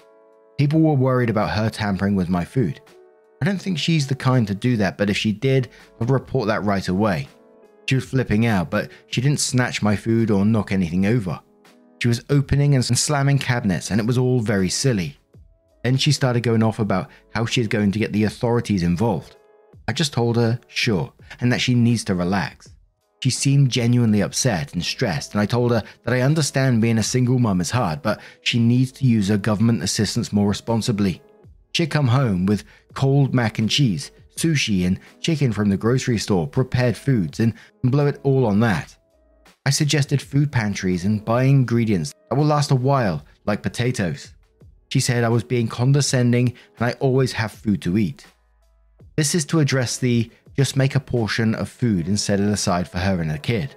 People 0.60 0.82
were 0.82 0.94
worried 0.94 1.30
about 1.30 1.52
her 1.52 1.70
tampering 1.70 2.16
with 2.16 2.30
my 2.30 2.46
food. 2.46 2.82
I 3.42 3.46
don't 3.46 3.62
think 3.62 3.78
she's 3.78 4.08
the 4.08 4.16
kind 4.16 4.48
to 4.48 4.56
do 4.56 4.78
that, 4.78 4.98
but 4.98 5.10
if 5.10 5.18
she 5.18 5.32
did, 5.32 5.70
I'd 6.02 6.10
report 6.10 6.48
that 6.48 6.64
right 6.64 6.88
away. 6.88 7.28
She 7.88 7.96
was 7.96 8.06
flipping 8.06 8.46
out, 8.46 8.70
but 8.70 8.92
she 9.08 9.22
didn't 9.22 9.40
snatch 9.40 9.82
my 9.82 9.96
food 9.96 10.30
or 10.30 10.46
knock 10.46 10.72
anything 10.72 11.06
over. 11.06 11.40
She 12.02 12.08
was 12.08 12.24
opening 12.30 12.76
and 12.76 12.86
slamming 12.86 13.40
cabinets, 13.40 13.92
and 13.92 14.00
it 14.00 14.06
was 14.06 14.18
all 14.18 14.40
very 14.40 14.70
silly. 14.70 15.18
Then 15.84 15.98
she 15.98 16.12
started 16.12 16.44
going 16.44 16.64
off 16.64 16.80
about 16.80 17.10
how 17.34 17.46
she 17.46 17.62
is 17.62 17.68
going 17.68 17.92
to 17.92 18.00
get 18.00 18.12
the 18.12 18.26
authorities 18.26 18.84
involved. 18.84 19.36
I 19.88 19.94
just 19.94 20.14
told 20.14 20.36
her, 20.36 20.60
sure, 20.68 21.14
and 21.40 21.52
that 21.52 21.62
she 21.62 21.74
needs 21.74 22.04
to 22.06 22.16
relax. 22.16 22.70
She 23.24 23.30
seemed 23.30 23.72
genuinely 23.72 24.22
upset 24.22 24.74
and 24.74 24.84
stressed, 24.84 25.34
and 25.34 25.42
I 25.42 25.46
told 25.46 25.72
her 25.72 25.82
that 26.04 26.14
I 26.14 26.22
understand 26.22 26.82
being 26.82 27.00
a 27.00 27.04
single 27.04 27.40
mum 27.40 27.62
is 27.62 27.72
hard, 27.72 28.02
but 28.02 28.20
she 28.42 28.60
needs 28.60 28.92
to 28.94 29.06
use 29.06 29.30
her 29.30 29.38
government 29.38 29.82
assistance 29.82 30.32
more 30.32 30.48
responsibly. 30.48 31.22
She'd 31.74 31.90
come 31.90 32.08
home 32.08 32.46
with 32.46 32.64
cold 32.94 33.34
mac 33.34 33.60
and 33.60 33.70
cheese, 33.70 34.12
sushi, 34.36 34.86
and 34.86 35.00
chicken 35.20 35.52
from 35.52 35.70
the 35.70 35.78
grocery 35.78 36.18
store, 36.18 36.48
prepared 36.48 36.96
foods, 36.96 37.40
and 37.40 37.54
blow 37.84 38.08
it 38.08 38.20
all 38.24 38.46
on 38.46 38.60
that. 38.60 38.96
I 39.66 39.72
suggested 39.72 40.22
food 40.22 40.52
pantries 40.52 41.06
and 41.06 41.26
buying 41.26 41.58
ingredients 41.58 42.14
that 42.30 42.36
will 42.36 42.46
last 42.46 42.72
a 42.72 42.76
while, 42.76 43.26
like 43.46 43.64
potatoes. 43.64 44.34
She 44.90 45.00
said 45.00 45.24
I 45.24 45.30
was 45.30 45.44
being 45.44 45.68
condescending 45.68 46.54
and 46.78 46.88
I 46.88 46.94
always 47.00 47.34
have 47.34 47.52
food 47.52 47.82
to 47.84 47.98
eat. 47.98 48.26
This 49.16 49.36
is 49.36 49.46
to 49.46 49.60
address 49.60 49.98
the 49.98 50.30
just 50.56 50.76
make 50.76 50.96
a 50.96 51.00
portion 51.00 51.54
of 51.56 51.70
food 51.70 52.08
and 52.08 52.20
set 52.20 52.40
it 52.40 52.50
aside 52.50 52.88
for 52.88 52.98
her 52.98 53.22
and 53.22 53.32
her 53.32 53.38
kid. 53.38 53.76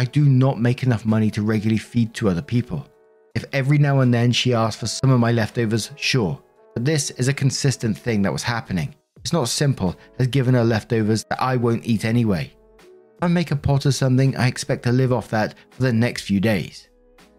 I 0.00 0.04
do 0.04 0.24
not 0.24 0.60
make 0.60 0.82
enough 0.82 1.04
money 1.04 1.30
to 1.32 1.42
regularly 1.42 1.78
feed 1.78 2.14
to 2.14 2.28
other 2.28 2.42
people. 2.42 2.86
If 3.34 3.44
every 3.52 3.78
now 3.78 4.00
and 4.00 4.12
then 4.12 4.32
she 4.32 4.54
asks 4.54 4.80
for 4.80 4.86
some 4.86 5.10
of 5.10 5.20
my 5.20 5.30
leftovers, 5.30 5.90
sure, 5.96 6.40
but 6.74 6.84
this 6.84 7.10
is 7.10 7.28
a 7.28 7.34
consistent 7.34 7.96
thing 7.96 8.22
that 8.22 8.32
was 8.32 8.42
happening. 8.42 8.94
It's 9.18 9.32
not 9.32 9.48
simple 9.48 9.94
as 10.18 10.26
giving 10.26 10.54
her 10.54 10.64
leftovers 10.64 11.24
that 11.24 11.40
I 11.42 11.56
won't 11.56 11.86
eat 11.86 12.04
anyway. 12.04 12.52
If 12.78 13.22
I 13.22 13.28
make 13.28 13.50
a 13.50 13.56
pot 13.56 13.86
of 13.86 13.94
something, 13.94 14.36
I 14.36 14.48
expect 14.48 14.82
to 14.84 14.92
live 14.92 15.12
off 15.12 15.28
that 15.28 15.54
for 15.70 15.82
the 15.82 15.92
next 15.92 16.22
few 16.22 16.40
days. 16.40 16.88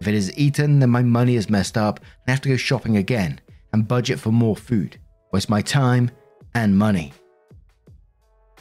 If 0.02 0.08
it 0.08 0.16
is 0.16 0.36
eaten, 0.36 0.80
then 0.80 0.90
my 0.90 1.04
money 1.04 1.36
is 1.36 1.48
messed 1.48 1.78
up 1.78 2.00
and 2.00 2.08
I 2.28 2.32
have 2.32 2.42
to 2.42 2.50
go 2.50 2.58
shopping 2.58 2.98
again 2.98 3.40
and 3.72 3.88
budget 3.88 4.20
for 4.20 4.32
more 4.32 4.56
food, 4.56 5.00
waste 5.32 5.48
my 5.48 5.62
time 5.62 6.10
and 6.56 6.76
money. 6.76 7.14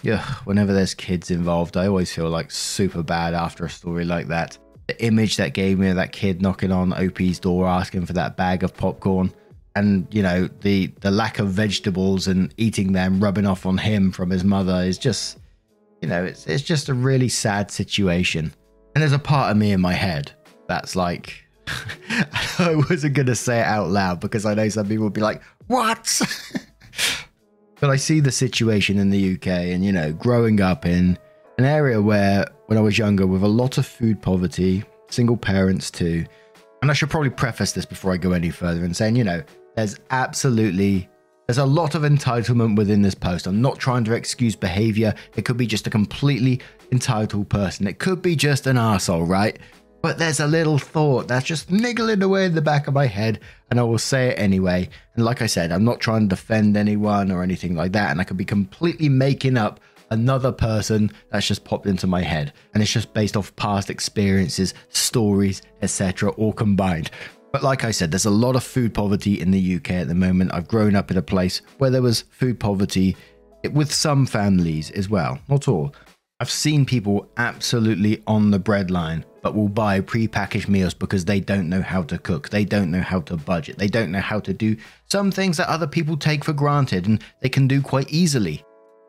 yeah, 0.03 0.23
whenever 0.45 0.75
there's 0.75 0.93
kids 0.93 1.31
involved, 1.31 1.79
I 1.79 1.87
always 1.87 2.13
feel 2.13 2.29
like 2.29 2.51
super 2.51 3.03
bad 3.03 3.33
after 3.33 3.65
a 3.65 3.71
story 3.71 4.05
like 4.05 4.29
that. 4.29 4.59
The 4.87 5.03
image 5.03 5.39
that 5.39 5.55
gave 5.55 5.79
me 5.79 5.89
of 5.89 5.97
that 5.97 6.13
kid 6.13 6.43
knocking 6.43 6.73
on 6.73 6.93
OP's 6.93 7.39
door 7.39 7.67
asking 7.67 8.05
for 8.05 8.13
that 8.13 8.37
bag 8.37 8.63
of 8.63 8.77
popcorn 8.77 9.33
and 9.77 10.07
you 10.11 10.23
know 10.23 10.47
the 10.61 10.89
the 11.01 11.11
lack 11.11 11.39
of 11.39 11.49
vegetables 11.49 12.27
and 12.27 12.53
eating 12.59 12.93
them 12.93 13.19
rubbing 13.19 13.47
off 13.47 13.65
on 13.65 13.79
him 13.79 14.11
from 14.11 14.29
his 14.29 14.43
mother 14.43 14.83
is 14.83 14.99
just 14.99 15.39
you 16.03 16.09
know 16.09 16.25
it's 16.25 16.47
it's 16.49 16.65
just 16.65 16.89
a 16.89 16.95
really 16.95 17.29
sad 17.29 17.71
situation 17.71 18.53
and 18.95 19.01
there's 19.01 19.13
a 19.13 19.19
part 19.19 19.51
of 19.51 19.57
me 19.57 19.71
in 19.71 19.81
my 19.81 19.93
head 19.93 20.33
that's 20.71 20.97
like 20.97 21.45
I 22.59 22.77
wasn't 22.89 23.15
going 23.15 23.27
to 23.27 23.35
say 23.35 23.59
it 23.59 23.67
out 23.67 23.91
loud 23.91 24.21
because 24.21 24.47
I 24.47 24.55
know 24.55 24.69
some 24.69 24.89
people 24.89 25.05
would 25.05 25.13
be 25.13 25.21
like 25.21 25.43
what 25.67 26.21
but 27.81 27.91
I 27.91 27.97
see 27.97 28.21
the 28.21 28.33
situation 28.33 28.99
in 28.99 29.11
the 29.11 29.35
UK 29.35 29.47
and 29.47 29.85
you 29.85 29.93
know 29.93 30.13
growing 30.13 30.61
up 30.61 30.87
in 30.87 31.19
an 31.59 31.65
area 31.65 32.01
where 32.01 32.47
when 32.67 32.79
I 32.79 32.83
was 32.83 32.97
younger 32.97 33.27
with 33.27 33.43
a 33.43 33.49
lot 33.49 33.79
of 33.79 33.87
food 33.87 34.23
poverty 34.23 34.85
single 35.09 35.37
parents 35.37 35.91
too 35.91 36.25
and 36.83 36.91
I 36.91 36.95
should 36.95 37.11
probably 37.11 37.31
preface 37.31 37.73
this 37.73 37.85
before 37.85 38.13
I 38.13 38.17
go 38.17 38.33
any 38.33 38.51
further 38.51 38.85
and 38.85 38.97
saying, 38.97 39.17
you 39.17 39.25
know, 39.25 39.43
there's 39.77 39.97
absolutely 40.11 41.09
there's 41.47 41.59
a 41.59 41.67
lot 41.67 41.97
of 41.97 42.03
entitlement 42.03 42.77
within 42.77 43.03
this 43.03 43.15
post. 43.15 43.49
I'm 43.49 43.61
not 43.61 43.79
trying 43.79 44.05
to 44.05 44.13
excuse 44.13 44.55
behavior. 44.55 45.13
It 45.35 45.45
could 45.45 45.57
be 45.57 45.67
just 45.67 45.87
a 45.89 45.91
completely 45.91 46.61
entitled 46.93 47.49
person. 47.49 47.89
It 47.89 47.99
could 47.99 48.23
be 48.23 48.37
just 48.37 48.69
an 48.69 48.79
asshole, 48.79 49.25
right? 49.25 49.59
But 50.03 50.19
there's 50.19 50.41
a 50.41 50.47
little 50.47 50.79
thought 50.79 51.29
that's 51.29 51.47
just 51.47 51.71
niggling 51.71 52.23
away 52.23 52.47
in 52.47 52.55
the 52.55 52.63
back 52.63 52.87
of 52.87 52.95
my 52.95 53.07
head, 53.07 53.41
and 53.71 53.79
I 53.79 53.83
will 53.83 53.99
say 53.99 54.29
it 54.29 54.39
anyway. 54.39 54.89
And 55.15 55.25
like 55.25 55.43
I 55.43 55.47
said, 55.47 55.73
I'm 55.73 55.85
not 55.85 56.01
trying 56.01 56.23
to 56.23 56.35
defend 56.35 56.77
anyone 56.77 57.31
or 57.31 57.43
anything 57.43 57.75
like 57.75 57.93
that, 57.93 58.11
and 58.11 58.21
I 58.21 58.25
could 58.25 58.39
be 58.39 58.45
completely 58.45 59.09
making 59.09 59.59
up 59.59 59.79
another 60.11 60.53
person 60.53 61.11
that's 61.31 61.47
just 61.47 61.65
popped 61.65 61.87
into 61.87 62.07
my 62.07 62.23
head. 62.23 62.53
And 62.73 62.83
it's 62.83 62.93
just 62.93 63.13
based 63.13 63.37
off 63.37 63.55
past 63.57 63.91
experiences, 63.91 64.75
stories, 64.89 65.63
etc., 65.83 66.31
all 66.31 66.53
combined. 66.53 67.11
But 67.53 67.63
like 67.63 67.85
I 67.85 67.91
said, 67.91 68.11
there's 68.11 68.27
a 68.27 68.31
lot 68.31 68.57
of 68.57 68.63
food 68.63 68.95
poverty 68.95 69.41
in 69.41 69.51
the 69.51 69.77
UK 69.77 69.91
at 69.91 70.09
the 70.09 70.15
moment. 70.15 70.55
I've 70.55 70.69
grown 70.69 70.95
up 70.95 71.11
in 71.11 71.17
a 71.17 71.23
place 71.23 71.63
where 71.79 71.91
there 71.91 72.03
was 72.03 72.23
food 72.31 72.61
poverty 72.61 73.17
with 73.73 73.93
some 73.93 74.25
families 74.25 74.91
as 74.93 75.09
well, 75.09 75.39
not 75.49 75.69
all. 75.69 75.95
I've 76.39 76.51
seen 76.51 76.87
people 76.87 77.29
absolutely 77.37 78.23
on 78.27 78.51
the 78.51 78.61
breadline, 78.61 79.25
but 79.43 79.55
will 79.55 79.69
buy 79.69 80.01
pre-packaged 80.01 80.69
meals 80.69 80.95
because 80.95 81.25
they 81.25 81.41
don't 81.41 81.69
know 81.69 81.83
how 81.83 82.03
to 82.05 82.19
cook, 82.19 82.49
they 82.49 82.65
don't 82.65 82.91
know 82.91 83.01
how 83.01 83.21
to 83.21 83.37
budget, 83.37 83.79
they 83.79 83.89
don't 83.89 84.13
know 84.13 84.21
how 84.21 84.41
to 84.41 84.53
do 84.53 84.77
some 85.11 85.31
things 85.31 85.57
that 85.57 85.69
other 85.69 85.87
people 85.87 86.17
take 86.17 86.45
for 86.45 86.53
granted 86.53 87.07
and 87.07 87.23
they 87.41 87.49
can 87.49 87.67
do 87.67 87.81
quite 87.81 88.11
easily. 88.11 88.65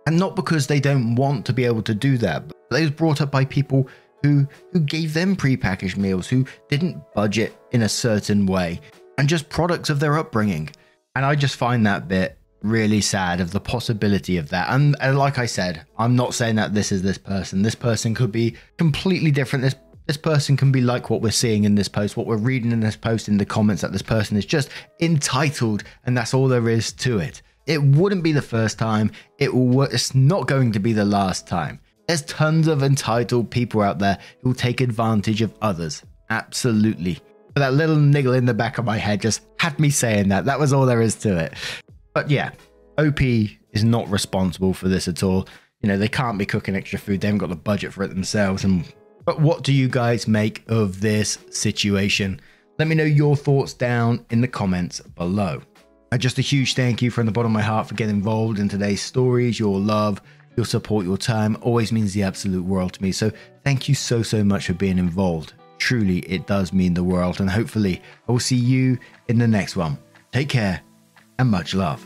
And 0.07 0.17
not 0.17 0.35
because 0.35 0.65
they 0.65 0.79
don't 0.79 1.15
want 1.15 1.45
to 1.45 1.53
be 1.53 1.65
able 1.65 1.83
to 1.83 1.93
do 1.93 2.17
that, 2.17 2.47
but 2.47 2.57
they 2.71 2.81
was 2.81 2.91
brought 2.91 3.21
up 3.21 3.31
by 3.31 3.45
people 3.45 3.87
who 4.23 4.47
who 4.71 4.79
gave 4.79 5.13
them 5.13 5.35
prepackaged 5.35 5.97
meals, 5.97 6.27
who 6.27 6.45
didn't 6.69 7.01
budget 7.13 7.55
in 7.71 7.83
a 7.83 7.89
certain 7.89 8.45
way, 8.45 8.81
and 9.17 9.29
just 9.29 9.49
products 9.49 9.89
of 9.89 9.99
their 9.99 10.17
upbringing. 10.17 10.69
And 11.15 11.25
I 11.25 11.35
just 11.35 11.55
find 11.55 11.85
that 11.85 12.07
bit 12.07 12.37
really 12.63 13.01
sad 13.01 13.41
of 13.41 13.51
the 13.51 13.59
possibility 13.59 14.37
of 14.37 14.49
that. 14.49 14.69
And, 14.69 14.95
and 15.01 15.17
like 15.17 15.37
I 15.37 15.45
said, 15.45 15.85
I'm 15.97 16.15
not 16.15 16.33
saying 16.33 16.55
that 16.55 16.73
this 16.73 16.91
is 16.91 17.01
this 17.01 17.17
person. 17.17 17.61
This 17.61 17.75
person 17.75 18.13
could 18.13 18.31
be 18.31 18.55
completely 18.77 19.31
different. 19.31 19.63
This 19.63 19.75
this 20.11 20.17
person 20.17 20.57
can 20.57 20.73
be 20.73 20.81
like 20.81 21.09
what 21.09 21.21
we're 21.21 21.31
seeing 21.31 21.63
in 21.63 21.73
this 21.73 21.87
post, 21.87 22.17
what 22.17 22.27
we're 22.27 22.35
reading 22.35 22.73
in 22.73 22.81
this 22.81 22.97
post 22.97 23.29
in 23.29 23.37
the 23.37 23.45
comments 23.45 23.81
that 23.81 23.93
this 23.93 24.01
person 24.01 24.35
is 24.35 24.45
just 24.45 24.67
entitled, 24.99 25.85
and 26.05 26.17
that's 26.17 26.33
all 26.33 26.49
there 26.49 26.67
is 26.67 26.91
to 26.91 27.19
it. 27.19 27.41
It 27.65 27.81
wouldn't 27.81 28.21
be 28.21 28.33
the 28.33 28.41
first 28.41 28.77
time. 28.77 29.13
It 29.37 29.53
will. 29.53 29.83
It's 29.83 30.13
not 30.13 30.47
going 30.47 30.73
to 30.73 30.79
be 30.79 30.91
the 30.91 31.05
last 31.05 31.47
time. 31.47 31.79
There's 32.09 32.23
tons 32.23 32.67
of 32.67 32.83
entitled 32.83 33.49
people 33.49 33.81
out 33.81 33.99
there 33.99 34.17
who 34.41 34.49
will 34.49 34.53
take 34.53 34.81
advantage 34.81 35.41
of 35.41 35.53
others. 35.61 36.03
Absolutely. 36.29 37.17
But 37.53 37.61
that 37.61 37.73
little 37.73 37.95
niggle 37.95 38.33
in 38.33 38.43
the 38.43 38.53
back 38.53 38.79
of 38.79 38.83
my 38.83 38.97
head 38.97 39.21
just 39.21 39.43
had 39.59 39.79
me 39.79 39.89
saying 39.89 40.27
that. 40.27 40.43
That 40.43 40.59
was 40.59 40.73
all 40.73 40.85
there 40.85 41.01
is 41.01 41.15
to 41.19 41.37
it. 41.37 41.53
But 42.13 42.29
yeah, 42.29 42.51
OP 42.97 43.21
is 43.21 43.85
not 43.85 44.09
responsible 44.09 44.73
for 44.73 44.89
this 44.89 45.07
at 45.07 45.23
all. 45.23 45.47
You 45.81 45.87
know, 45.87 45.97
they 45.97 46.09
can't 46.09 46.37
be 46.37 46.45
cooking 46.45 46.75
extra 46.75 46.99
food. 46.99 47.21
They 47.21 47.27
haven't 47.27 47.37
got 47.37 47.47
the 47.47 47.55
budget 47.55 47.93
for 47.93 48.03
it 48.03 48.09
themselves. 48.09 48.65
And 48.65 48.85
but 49.31 49.39
what 49.39 49.63
do 49.63 49.71
you 49.71 49.87
guys 49.87 50.27
make 50.27 50.61
of 50.67 50.99
this 50.99 51.37
situation? 51.51 52.41
Let 52.77 52.89
me 52.89 52.95
know 52.95 53.05
your 53.05 53.37
thoughts 53.37 53.71
down 53.71 54.25
in 54.29 54.41
the 54.41 54.47
comments 54.49 54.99
below. 54.99 55.61
And 56.11 56.21
just 56.21 56.37
a 56.37 56.41
huge 56.41 56.73
thank 56.73 57.01
you 57.01 57.09
from 57.09 57.27
the 57.27 57.31
bottom 57.31 57.53
of 57.53 57.53
my 57.53 57.61
heart 57.61 57.87
for 57.87 57.95
getting 57.95 58.17
involved 58.17 58.59
in 58.59 58.67
today's 58.67 59.01
stories. 59.01 59.57
Your 59.57 59.79
love, 59.79 60.21
your 60.57 60.65
support, 60.65 61.05
your 61.05 61.17
time 61.17 61.55
always 61.61 61.93
means 61.93 62.13
the 62.13 62.23
absolute 62.23 62.65
world 62.65 62.91
to 62.91 63.01
me. 63.01 63.13
So 63.13 63.31
thank 63.63 63.87
you 63.87 63.95
so, 63.95 64.21
so 64.21 64.43
much 64.43 64.67
for 64.67 64.73
being 64.73 64.97
involved. 64.97 65.53
Truly, 65.77 66.19
it 66.19 66.45
does 66.45 66.73
mean 66.73 66.93
the 66.93 67.01
world. 67.01 67.39
And 67.39 67.49
hopefully, 67.49 68.01
I 68.27 68.33
will 68.33 68.39
see 68.39 68.57
you 68.57 68.99
in 69.29 69.39
the 69.39 69.47
next 69.47 69.77
one. 69.77 69.97
Take 70.33 70.49
care 70.49 70.81
and 71.39 71.49
much 71.49 71.73
love. 71.73 72.05